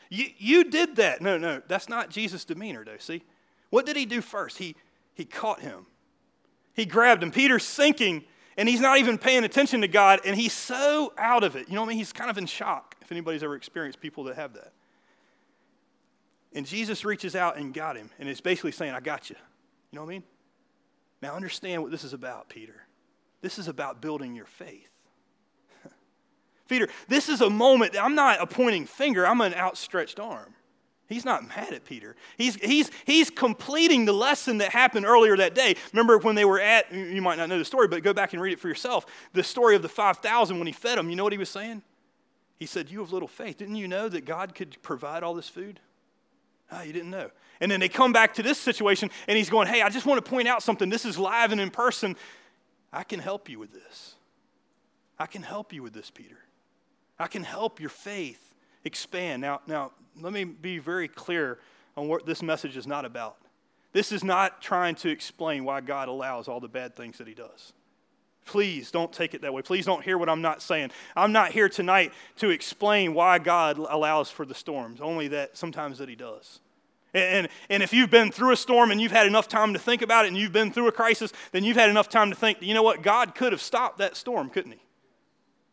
[0.09, 1.21] You, you did that.
[1.21, 2.97] No, no, that's not Jesus' demeanor, though.
[2.97, 3.23] See?
[3.69, 4.57] What did he do first?
[4.57, 4.75] He,
[5.13, 5.85] he caught him,
[6.73, 7.31] he grabbed him.
[7.31, 8.23] Peter's sinking,
[8.59, 11.69] and he's not even paying attention to God, and he's so out of it.
[11.69, 11.97] You know what I mean?
[11.97, 14.73] He's kind of in shock, if anybody's ever experienced people that have that.
[16.51, 19.37] And Jesus reaches out and got him, and it's basically saying, I got you.
[19.91, 20.23] You know what I mean?
[21.21, 22.85] Now understand what this is about, Peter.
[23.39, 24.89] This is about building your faith.
[26.67, 30.53] Peter, this is a moment, that I'm not a pointing finger, I'm an outstretched arm.
[31.09, 32.15] He's not mad at Peter.
[32.37, 35.75] He's, he's, he's completing the lesson that happened earlier that day.
[35.91, 38.41] Remember when they were at, you might not know the story, but go back and
[38.41, 39.07] read it for yourself.
[39.33, 41.81] The story of the 5,000 when he fed them, you know what he was saying?
[42.59, 43.57] He said, You have little faith.
[43.57, 45.79] Didn't you know that God could provide all this food?
[46.71, 47.31] Oh, you didn't know.
[47.59, 50.23] And then they come back to this situation, and he's going, Hey, I just want
[50.23, 50.89] to point out something.
[50.89, 52.15] This is live and in person.
[52.93, 54.15] I can help you with this.
[55.17, 56.37] I can help you with this, Peter.
[57.17, 58.48] I can help your faith
[58.83, 59.41] expand.
[59.41, 61.59] Now, now let me be very clear
[61.97, 63.37] on what this message is not about.
[63.91, 67.33] This is not trying to explain why God allows all the bad things that He
[67.33, 67.73] does.
[68.45, 69.61] Please don't take it that way.
[69.61, 70.91] Please don't hear what I'm not saying.
[71.15, 75.97] I'm not here tonight to explain why God allows for the storms, only that sometimes
[75.99, 76.59] that He does.
[77.13, 80.03] And, and if you've been through a storm and you've had enough time to think
[80.03, 82.59] about it and you've been through a crisis, then you've had enough time to think,
[82.61, 83.01] you know what?
[83.01, 84.81] God could have stopped that storm, couldn't He?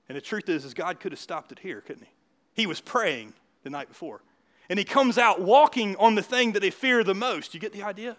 [0.09, 2.11] And the truth is, is God could have stopped it here, couldn't He?
[2.57, 4.23] He was praying the night before.
[4.69, 7.55] And he comes out walking on the thing that they fear the most.
[7.55, 8.17] You get the idea?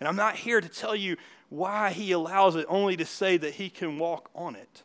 [0.00, 1.16] And I'm not here to tell you
[1.50, 4.82] why he allows it, only to say that he can walk on it.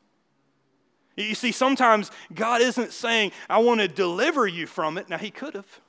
[1.15, 5.09] You see, sometimes God isn't saying, I want to deliver you from it.
[5.09, 5.81] Now, he could have.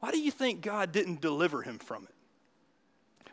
[0.00, 2.14] Why do you think God didn't deliver him from it?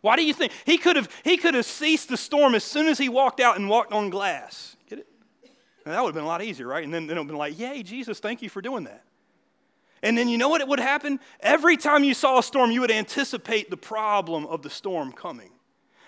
[0.02, 2.88] Why do you think he could have he could have ceased the storm as soon
[2.88, 4.78] as he walked out and walked on glass?
[5.92, 6.84] That would have been a lot easier, right?
[6.84, 9.04] And then, then it would have been like, Yay, Jesus, thank you for doing that.
[10.02, 11.20] And then you know what it would happen?
[11.42, 15.52] Every time you saw a storm, you would anticipate the problem of the storm coming.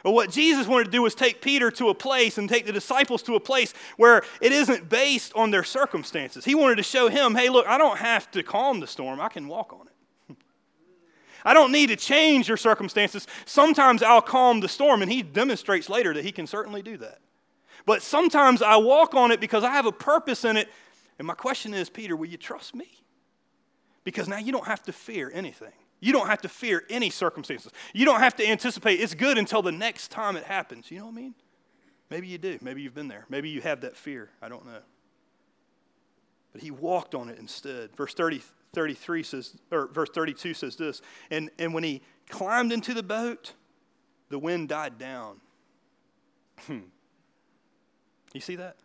[0.03, 2.71] But what Jesus wanted to do was take Peter to a place and take the
[2.71, 6.43] disciples to a place where it isn't based on their circumstances.
[6.43, 9.29] He wanted to show him, hey, look, I don't have to calm the storm, I
[9.29, 10.37] can walk on it.
[11.45, 13.27] I don't need to change your circumstances.
[13.45, 17.19] Sometimes I'll calm the storm, and he demonstrates later that he can certainly do that.
[17.85, 20.69] But sometimes I walk on it because I have a purpose in it.
[21.17, 22.87] And my question is, Peter, will you trust me?
[24.03, 25.73] Because now you don't have to fear anything.
[25.99, 27.71] You don't have to fear any circumstances.
[27.93, 30.89] You don't have to anticipate it's good until the next time it happens.
[30.89, 31.35] You know what I mean?
[32.09, 32.57] Maybe you do.
[32.61, 33.25] Maybe you've been there.
[33.29, 34.29] Maybe you have that fear.
[34.41, 34.79] I don't know.
[36.51, 37.95] But he walked on it instead.
[37.95, 38.41] Verse 30,
[38.73, 43.53] 33 says, or verse 32 says this, and, and when he climbed into the boat,
[44.29, 45.39] the wind died down.
[46.65, 46.79] Hmm.
[48.33, 48.77] You see that?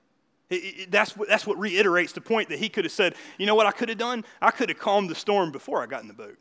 [0.49, 3.47] It, it, that's, what, that's what reiterates the point that he could have said, you
[3.47, 4.25] know what I could have done?
[4.41, 6.39] I could have calmed the storm before I got in the boat.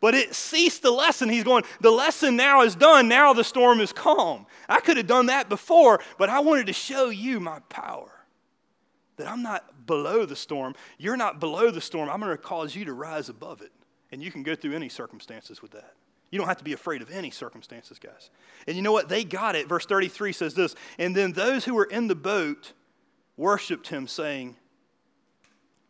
[0.00, 1.28] But it ceased the lesson.
[1.28, 3.08] He's going, the lesson now is done.
[3.08, 4.46] Now the storm is calm.
[4.68, 8.10] I could have done that before, but I wanted to show you my power.
[9.16, 10.74] that I'm not below the storm.
[10.98, 12.08] You're not below the storm.
[12.08, 13.72] I'm going to cause you to rise above it.
[14.10, 15.94] And you can go through any circumstances with that.
[16.32, 18.30] You don't have to be afraid of any circumstances, guys.
[18.66, 19.10] And you know what?
[19.10, 19.68] They got it.
[19.68, 22.72] Verse 33 says this And then those who were in the boat
[23.36, 24.56] worshiped him, saying,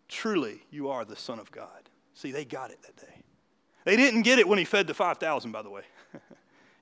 [0.08, 1.88] Truly, you are the Son of God.
[2.12, 3.22] See, they got it that day.
[3.84, 5.82] They didn't get it when he fed the 5,000, by the way.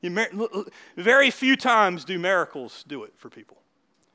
[0.97, 3.59] Very few times do miracles do it for people.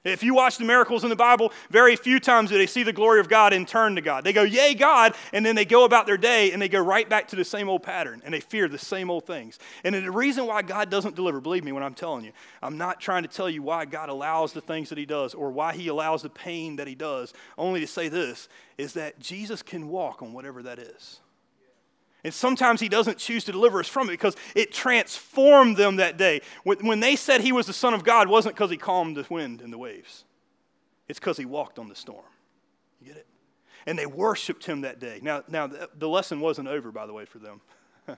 [0.05, 2.93] If you watch the miracles in the Bible, very few times do they see the
[2.93, 4.23] glory of God and turn to God.
[4.23, 7.09] They go, Yay, God, and then they go about their day and they go right
[7.09, 9.57] back to the same old pattern and they fear the same old things.
[9.83, 13.01] And the reason why God doesn't deliver, believe me when I'm telling you, I'm not
[13.01, 15.87] trying to tell you why God allows the things that He does or why He
[15.87, 20.21] allows the pain that He does, only to say this is that Jesus can walk
[20.21, 21.19] on whatever that is.
[22.25, 26.17] And sometimes he doesn't choose to deliver us from it because it transformed them that
[26.17, 26.41] day.
[26.63, 29.61] When they said he was the Son of God, wasn't because he calmed the wind
[29.61, 30.23] and the waves,
[31.07, 32.25] it's because he walked on the storm.
[32.99, 33.27] You get it?
[33.85, 35.19] And they worshiped him that day.
[35.21, 37.61] Now, now the lesson wasn't over, by the way, for them.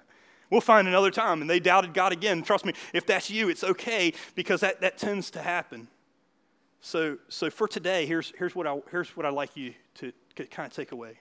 [0.50, 1.42] we'll find another time.
[1.42, 2.44] And they doubted God again.
[2.44, 5.90] Trust me, if that's you, it's okay because that, that tends to happen.
[6.80, 10.14] So, so for today, here's, here's, what I, here's what I'd like you to
[10.46, 11.18] kind of take away.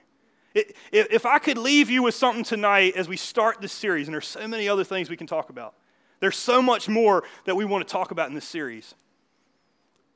[0.53, 4.27] If I could leave you with something tonight as we start this series, and there's
[4.27, 5.75] so many other things we can talk about,
[6.19, 8.95] there's so much more that we want to talk about in this series.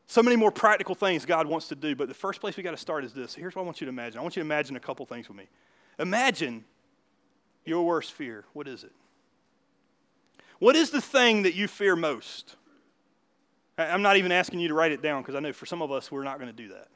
[0.07, 2.71] So many more practical things God wants to do, but the first place we got
[2.71, 3.35] to start is this.
[3.35, 4.19] Here's what I want you to imagine.
[4.19, 5.47] I want you to imagine a couple things with me.
[5.99, 6.65] Imagine
[7.65, 8.45] your worst fear.
[8.53, 8.91] What is it?
[10.59, 12.55] What is the thing that you fear most?
[13.77, 15.91] I'm not even asking you to write it down because I know for some of
[15.91, 16.87] us, we're not going to do that?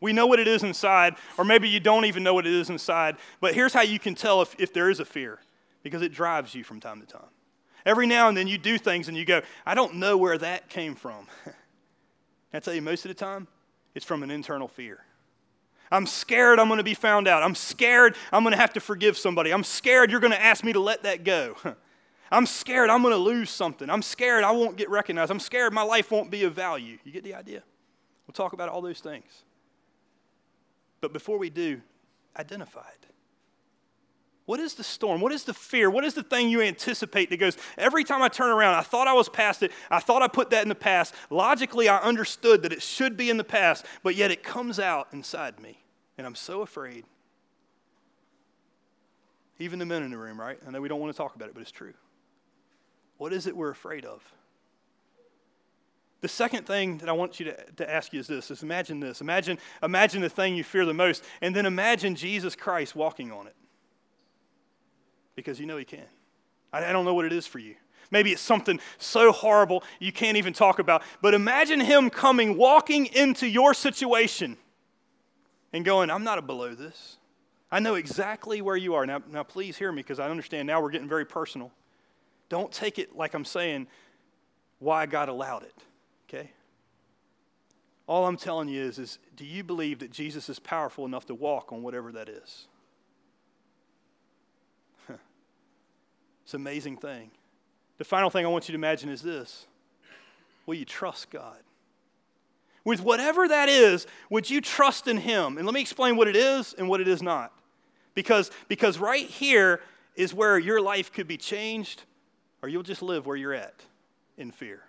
[0.00, 2.68] We know what it is inside, or maybe you don't even know what it is
[2.70, 3.16] inside.
[3.40, 5.38] But here's how you can tell if, if there is a fear
[5.82, 7.28] because it drives you from time to time.
[7.84, 10.68] Every now and then you do things and you go, I don't know where that
[10.68, 11.28] came from.
[12.52, 13.46] I tell you, most of the time,
[13.94, 15.00] it's from an internal fear.
[15.90, 17.42] I'm scared I'm going to be found out.
[17.42, 19.52] I'm scared I'm going to have to forgive somebody.
[19.52, 21.56] I'm scared you're going to ask me to let that go.
[22.30, 23.88] I'm scared I'm going to lose something.
[23.88, 25.30] I'm scared I won't get recognized.
[25.30, 26.98] I'm scared my life won't be of value.
[27.04, 27.62] You get the idea?
[28.26, 29.44] We'll talk about all those things.
[31.06, 31.82] But before we do,
[32.36, 33.06] identify it.
[34.44, 35.20] What is the storm?
[35.20, 35.88] What is the fear?
[35.88, 39.06] What is the thing you anticipate that goes, every time I turn around, I thought
[39.06, 39.70] I was past it.
[39.88, 41.14] I thought I put that in the past.
[41.30, 45.06] Logically, I understood that it should be in the past, but yet it comes out
[45.12, 45.78] inside me.
[46.18, 47.04] And I'm so afraid.
[49.60, 50.58] Even the men in the room, right?
[50.66, 51.94] I know we don't want to talk about it, but it's true.
[53.16, 54.24] What is it we're afraid of?
[56.22, 59.00] The second thing that I want you to, to ask you is this is imagine
[59.00, 59.20] this.
[59.20, 63.46] Imagine, imagine the thing you fear the most, and then imagine Jesus Christ walking on
[63.46, 63.54] it.
[65.34, 66.06] Because you know he can.
[66.72, 67.74] I, I don't know what it is for you.
[68.10, 71.02] Maybe it's something so horrible you can't even talk about.
[71.20, 74.56] But imagine him coming, walking into your situation
[75.72, 77.18] and going, I'm not below this.
[77.70, 79.04] I know exactly where you are.
[79.06, 81.72] Now, now please hear me because I understand now we're getting very personal.
[82.48, 83.88] Don't take it like I'm saying
[84.78, 85.74] why God allowed it.
[88.06, 91.34] All I'm telling you is, is do you believe that Jesus is powerful enough to
[91.34, 92.66] walk on whatever that is?
[96.44, 97.30] it's an amazing thing.
[97.98, 99.66] The final thing I want you to imagine is this
[100.66, 101.58] Will you trust God?
[102.84, 105.58] With whatever that is, would you trust in Him?
[105.58, 107.52] And let me explain what it is and what it is not.
[108.14, 109.80] Because, because right here
[110.14, 112.04] is where your life could be changed,
[112.62, 113.74] or you'll just live where you're at
[114.38, 114.85] in fear.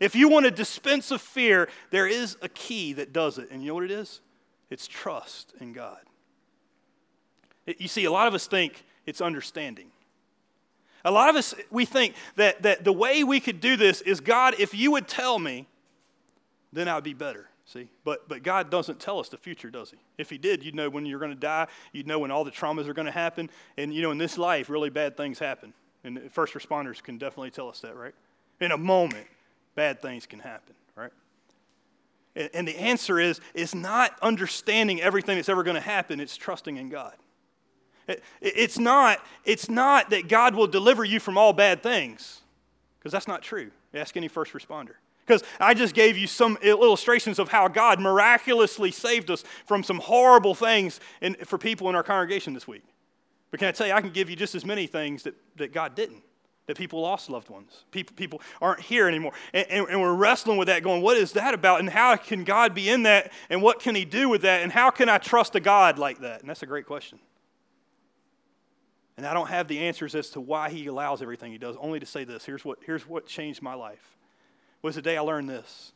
[0.00, 3.50] If you want to dispense of fear, there is a key that does it.
[3.50, 4.20] And you know what it is?
[4.70, 6.00] It's trust in God.
[7.66, 9.86] It, you see, a lot of us think it's understanding.
[11.04, 14.20] A lot of us, we think that, that the way we could do this is
[14.20, 15.66] God, if you would tell me,
[16.72, 17.48] then I would be better.
[17.66, 17.88] See?
[18.04, 19.96] But, but God doesn't tell us the future, does He?
[20.18, 22.50] If He did, you'd know when you're going to die, you'd know when all the
[22.50, 23.48] traumas are going to happen.
[23.78, 25.72] And, you know, in this life, really bad things happen.
[26.02, 28.14] And first responders can definitely tell us that, right?
[28.60, 29.26] In a moment,
[29.74, 31.12] bad things can happen, right?
[32.54, 36.76] And the answer is, it's not understanding everything that's ever going to happen, it's trusting
[36.76, 37.14] in God.
[38.40, 42.40] It's not, it's not that God will deliver you from all bad things,
[42.98, 43.70] because that's not true.
[43.94, 44.94] Ask any first responder.
[45.26, 49.98] Because I just gave you some illustrations of how God miraculously saved us from some
[49.98, 52.82] horrible things in, for people in our congregation this week.
[53.50, 55.72] But can I tell you, I can give you just as many things that, that
[55.72, 56.22] God didn't
[56.66, 57.84] that people lost loved ones.
[57.90, 59.32] People, people aren't here anymore.
[59.52, 61.80] And, and, and, we're wrestling with that, going, what is that about?
[61.80, 63.32] And how can God be in that?
[63.50, 64.62] And what can He do with that?
[64.62, 66.40] And how can I trust a God like that?
[66.40, 67.18] And that's a great question.
[69.16, 72.00] And I don't have the answers as to why He allows everything He does, only
[72.00, 74.16] to say this here's what, here's what changed my life.
[74.82, 75.92] Was the day I learned this.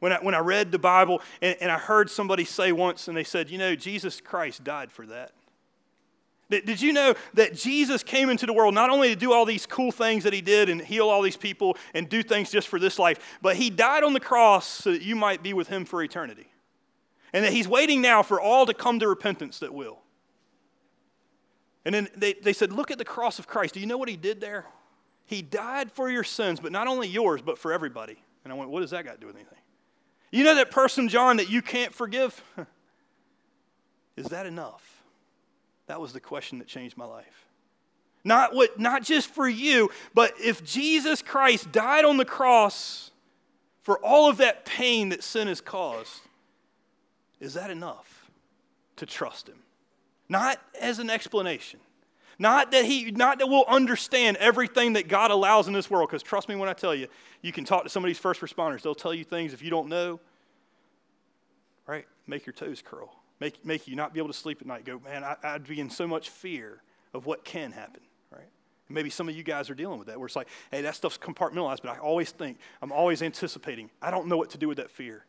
[0.00, 3.16] When I, when I read the Bible and, and I heard somebody say once, and
[3.16, 5.32] they said, you know, Jesus Christ died for that.
[6.50, 9.66] Did, you know that Jesus came into the world not only to do all these
[9.66, 12.78] cool things that he did and heal all these people and do things just for
[12.78, 15.84] this life, but he died on the cross so that you might be with him
[15.84, 16.48] for eternity?
[17.34, 19.98] And that he's waiting now for all to come to repentance that will.
[21.84, 23.74] And then they, they said, Look at the cross of Christ.
[23.74, 24.64] Do you know what he did there?
[25.26, 28.22] He died for your sins, but not only yours, but for everybody.
[28.44, 29.58] And I went, What does that got to do with anything?
[30.30, 32.42] You know that person, John, that you can't forgive?
[34.16, 34.97] Is that enough?
[35.88, 37.46] That was the question that changed my life.
[38.24, 43.10] Not, what, not just for you, but if Jesus Christ died on the cross
[43.82, 46.20] for all of that pain that sin has caused,
[47.40, 48.30] is that enough
[48.96, 49.60] to trust him?
[50.28, 51.80] Not as an explanation.
[52.38, 56.22] Not that he not that we'll understand everything that God allows in this world, because
[56.22, 57.08] trust me when I tell you,
[57.42, 58.82] you can talk to some of these first responders.
[58.82, 60.20] They'll tell you things if you don't know,
[61.86, 62.06] right?
[62.28, 63.17] Make your toes curl.
[63.40, 64.84] Make, make you not be able to sleep at night.
[64.84, 66.82] Go, man, I, I'd be in so much fear
[67.14, 68.40] of what can happen, right?
[68.40, 70.94] And maybe some of you guys are dealing with that, where it's like, hey, that
[70.94, 73.90] stuff's compartmentalized, but I always think, I'm always anticipating.
[74.02, 75.24] I don't know what to do with that fear.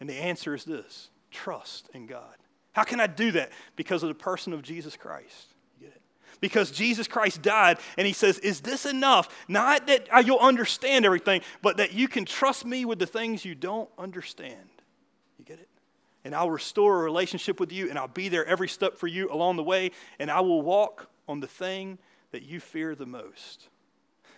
[0.00, 2.34] And the answer is this trust in God.
[2.72, 3.52] How can I do that?
[3.76, 5.54] Because of the person of Jesus Christ.
[5.78, 6.02] You get it?
[6.40, 9.28] Because Jesus Christ died, and he says, Is this enough?
[9.46, 13.44] Not that uh, you'll understand everything, but that you can trust me with the things
[13.44, 14.68] you don't understand.
[16.24, 19.30] And I'll restore a relationship with you, and I'll be there every step for you
[19.30, 21.98] along the way, and I will walk on the thing
[22.32, 23.68] that you fear the most.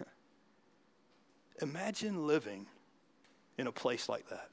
[1.62, 2.66] Imagine living
[3.57, 4.49] in a place like that.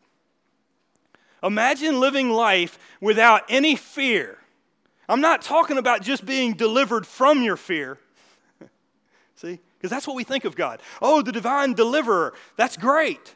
[1.42, 4.38] Imagine living life without any fear.
[5.10, 7.98] I'm not talking about just being delivered from your fear.
[9.36, 9.60] See?
[9.78, 10.82] Because that's what we think of God.
[11.02, 12.34] Oh, the divine deliverer.
[12.56, 13.36] That's great.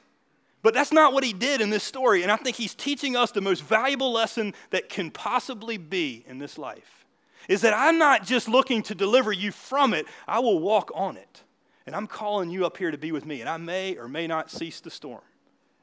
[0.63, 2.23] But that's not what he did in this story.
[2.23, 6.39] And I think he's teaching us the most valuable lesson that can possibly be in
[6.39, 7.05] this life
[7.47, 11.17] is that I'm not just looking to deliver you from it, I will walk on
[11.17, 11.43] it.
[11.85, 13.39] And I'm calling you up here to be with me.
[13.39, 15.21] And I may or may not cease the storm.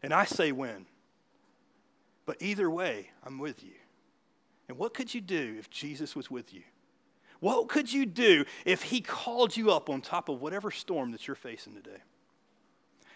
[0.02, 0.84] And I say when.
[2.26, 3.72] But either way, I'm with you.
[4.68, 6.62] And what could you do if Jesus was with you?
[7.40, 11.26] What could you do if he called you up on top of whatever storm that
[11.26, 12.02] you're facing today?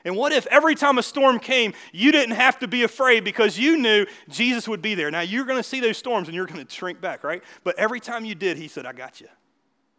[0.05, 3.59] And what if every time a storm came, you didn't have to be afraid because
[3.59, 5.11] you knew Jesus would be there?
[5.11, 7.43] Now, you're going to see those storms and you're going to shrink back, right?
[7.65, 9.29] But every time you did, he said, I got you.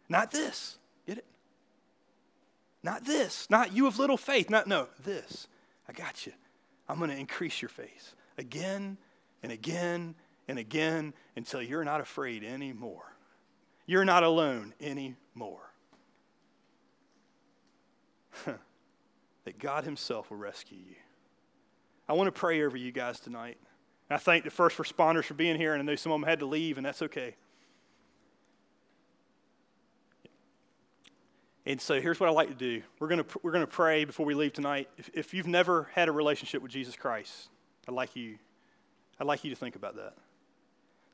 [0.08, 0.78] Not this.
[1.06, 1.26] Get it?
[2.82, 3.48] Not this.
[3.50, 4.48] Not you of little faith.
[4.50, 5.48] Not, no, this.
[5.88, 6.32] I got you.
[6.88, 8.96] I'm going to increase your faith again
[9.42, 10.14] and again
[10.48, 13.14] and again until you're not afraid anymore.
[13.86, 15.72] You're not alone anymore.
[19.44, 20.96] that God Himself will rescue you.
[22.08, 23.56] I want to pray over you guys tonight.
[24.08, 26.28] And I thank the first responders for being here, and I know some of them
[26.28, 27.36] had to leave, and that's okay.
[31.66, 32.82] And so here's what I like to do.
[32.98, 34.88] We're going to, we're going to pray before we leave tonight.
[34.96, 37.48] If, if you've never had a relationship with Jesus Christ,
[37.86, 38.38] I'd like you,
[39.20, 40.14] I'd like you to think about that.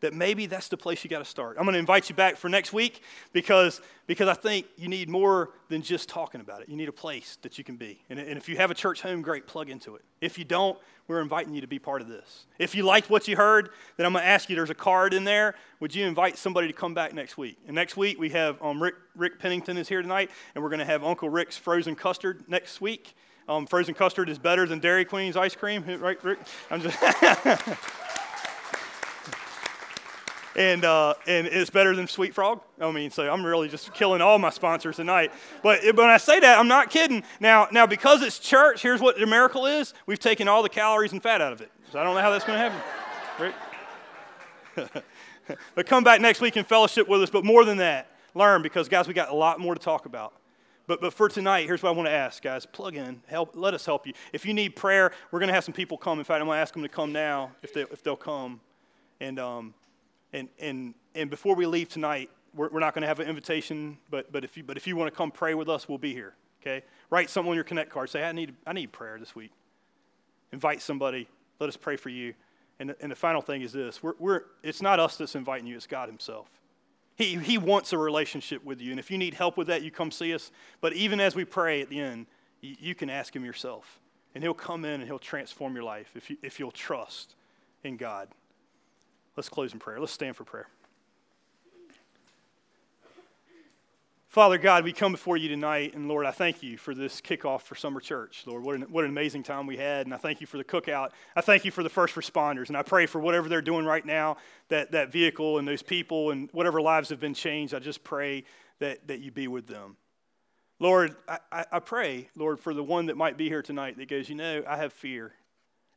[0.01, 1.57] That maybe that's the place you got to start.
[1.59, 3.01] I'm going to invite you back for next week
[3.33, 6.69] because, because I think you need more than just talking about it.
[6.69, 8.05] You need a place that you can be.
[8.11, 10.03] And, and if you have a church home, great, plug into it.
[10.21, 10.79] If you don't,
[11.09, 12.47] we're inviting you to be part of this.
[12.59, 15.15] If you liked what you heard, then I'm going to ask you there's a card
[15.15, 15.55] in there.
[15.81, 17.57] Would you invite somebody to come back next week?
[17.67, 20.81] And next week, we have um, Rick, Rick Pennington is here tonight, and we're going
[20.81, 23.15] to have Uncle Rick's frozen custard next week.
[23.49, 26.41] Um, frozen custard is better than Dairy Queen's ice cream, right, Rick?
[26.71, 26.99] I'm just.
[30.57, 32.63] and, uh, and it's better than Sweet Frog.
[32.81, 35.31] I mean, so I'm really just killing all my sponsors tonight.
[35.63, 37.23] But when I say that, I'm not kidding.
[37.41, 41.13] Now, now because it's church, here's what the miracle is: we've taken all the calories
[41.13, 41.71] and fat out of it.
[41.93, 43.53] So I don't know how that's going to happen.
[44.77, 45.03] Right?
[45.75, 47.31] but come back next week and fellowship with us.
[47.31, 50.33] But more than that, learn because guys, we got a lot more to talk about.
[50.87, 52.65] But, but for tonight, here's what I want to ask, guys.
[52.65, 53.21] Plug in.
[53.27, 54.13] Help, let us help you.
[54.33, 56.19] If you need prayer, we're going to have some people come.
[56.19, 58.61] In fact, I'm going to ask them to come now if, they, if they'll come.
[59.21, 59.75] And, um,
[60.37, 63.97] and, and, and before we leave tonight, we're, we're not going to have an invitation,
[64.11, 66.13] but, but, if you, but if you want to come pray with us, we'll be
[66.13, 66.35] here.
[66.61, 66.85] Okay?
[67.09, 68.11] Write something on your Connect card.
[68.11, 69.53] Say, I need, I need prayer this week.
[70.53, 71.29] Invite somebody.
[71.59, 72.35] Let us pray for you.
[72.79, 75.77] And, and the final thing is this we're, we're, it's not us that's inviting you,
[75.77, 76.49] it's God Himself.
[77.17, 78.91] He, he wants a relationship with you.
[78.91, 80.51] And if you need help with that, you come see us.
[80.83, 82.27] But even as we pray at the end,
[82.61, 84.01] you, you can ask Him yourself.
[84.35, 87.35] And He'll come in and He'll transform your life if, you, if you'll trust
[87.83, 88.29] in God.
[89.37, 90.01] Let's close in prayer.
[90.01, 90.69] Let's stand for prayer.
[94.29, 97.63] Father God, we come before you tonight, and Lord, I thank you for this kickoff
[97.63, 98.43] for Summer Church.
[98.45, 100.65] Lord, what an, what an amazing time we had, and I thank you for the
[100.65, 101.13] cookout.
[101.35, 104.05] I thank you for the first responders, and I pray for whatever they're doing right
[104.05, 104.37] now,
[104.69, 108.45] that, that vehicle and those people and whatever lives have been changed, I just pray
[108.79, 109.97] that, that you be with them.
[110.79, 114.29] Lord, I, I pray, Lord, for the one that might be here tonight that goes,
[114.29, 115.33] you know, I have fear.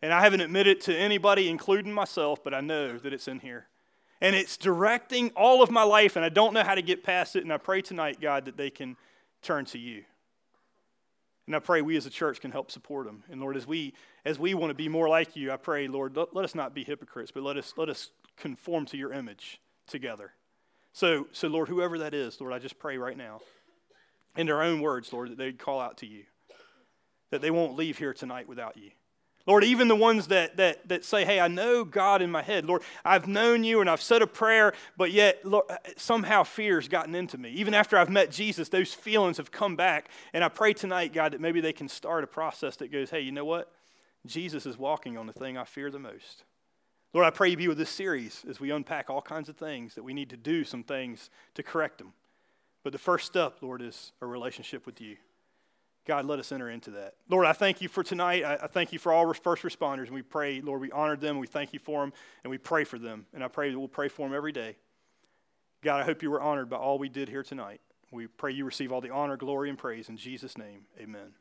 [0.02, 3.68] And I haven't admitted to anybody, including myself, but I know that it's in here
[4.22, 7.36] and it's directing all of my life, and I don't know how to get past
[7.36, 7.44] it.
[7.44, 8.98] And I pray tonight, God, that they can
[9.42, 10.04] turn to you.
[11.48, 13.24] And I pray we as a church can help support them.
[13.32, 13.94] And Lord, as we
[14.26, 16.76] as we want to be more like you, I pray, Lord, let, let us not
[16.76, 20.34] be hypocrites, but let us let us conform to your image together.
[20.92, 23.40] So, so Lord, whoever that is, Lord, I just pray right now,
[24.36, 26.24] in their own words, Lord, that they'd call out to you,
[27.32, 28.92] that they won't leave here tonight without you.
[29.46, 32.66] Lord, even the ones that, that, that say, hey, I know God in my head.
[32.66, 35.66] Lord, I've known you and I've said a prayer, but yet Lord,
[35.98, 37.50] somehow fear's gotten into me.
[37.52, 40.10] Even after I've met Jesus, those feelings have come back.
[40.34, 43.22] And I pray tonight, God, that maybe they can start a process that goes, hey,
[43.22, 43.72] you know what?
[44.26, 46.44] Jesus is walking on the thing I fear the most.
[47.14, 49.96] Lord, I pray you be with this series as we unpack all kinds of things
[49.96, 52.14] that we need to do some things to correct them.
[52.84, 55.18] But the first step, Lord, is a relationship with you.
[56.10, 57.14] God, let us enter into that.
[57.30, 58.44] Lord, I thank you for tonight.
[58.44, 60.06] I, I thank you for all first responders.
[60.06, 61.38] And we pray, Lord, we honored them.
[61.38, 62.14] We thank you for them.
[62.44, 63.28] And we pray for them.
[63.32, 64.78] And I pray that we'll pray for them every day.
[65.84, 67.80] God, I hope you were honored by all we did here tonight.
[68.12, 70.10] We pray you receive all the honor, glory, and praise.
[70.10, 71.36] In Jesus' name, amen.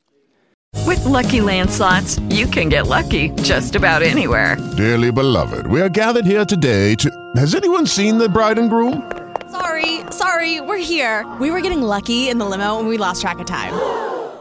[0.84, 4.58] With LuckyLand Slots, you can get lucky just about anywhere.
[4.76, 7.32] Dearly beloved, we are gathered here today to.
[7.36, 9.10] Has anyone seen the bride and groom?
[9.50, 11.26] Sorry, sorry, we're here.
[11.40, 14.17] We were getting lucky in the limo and we lost track of time.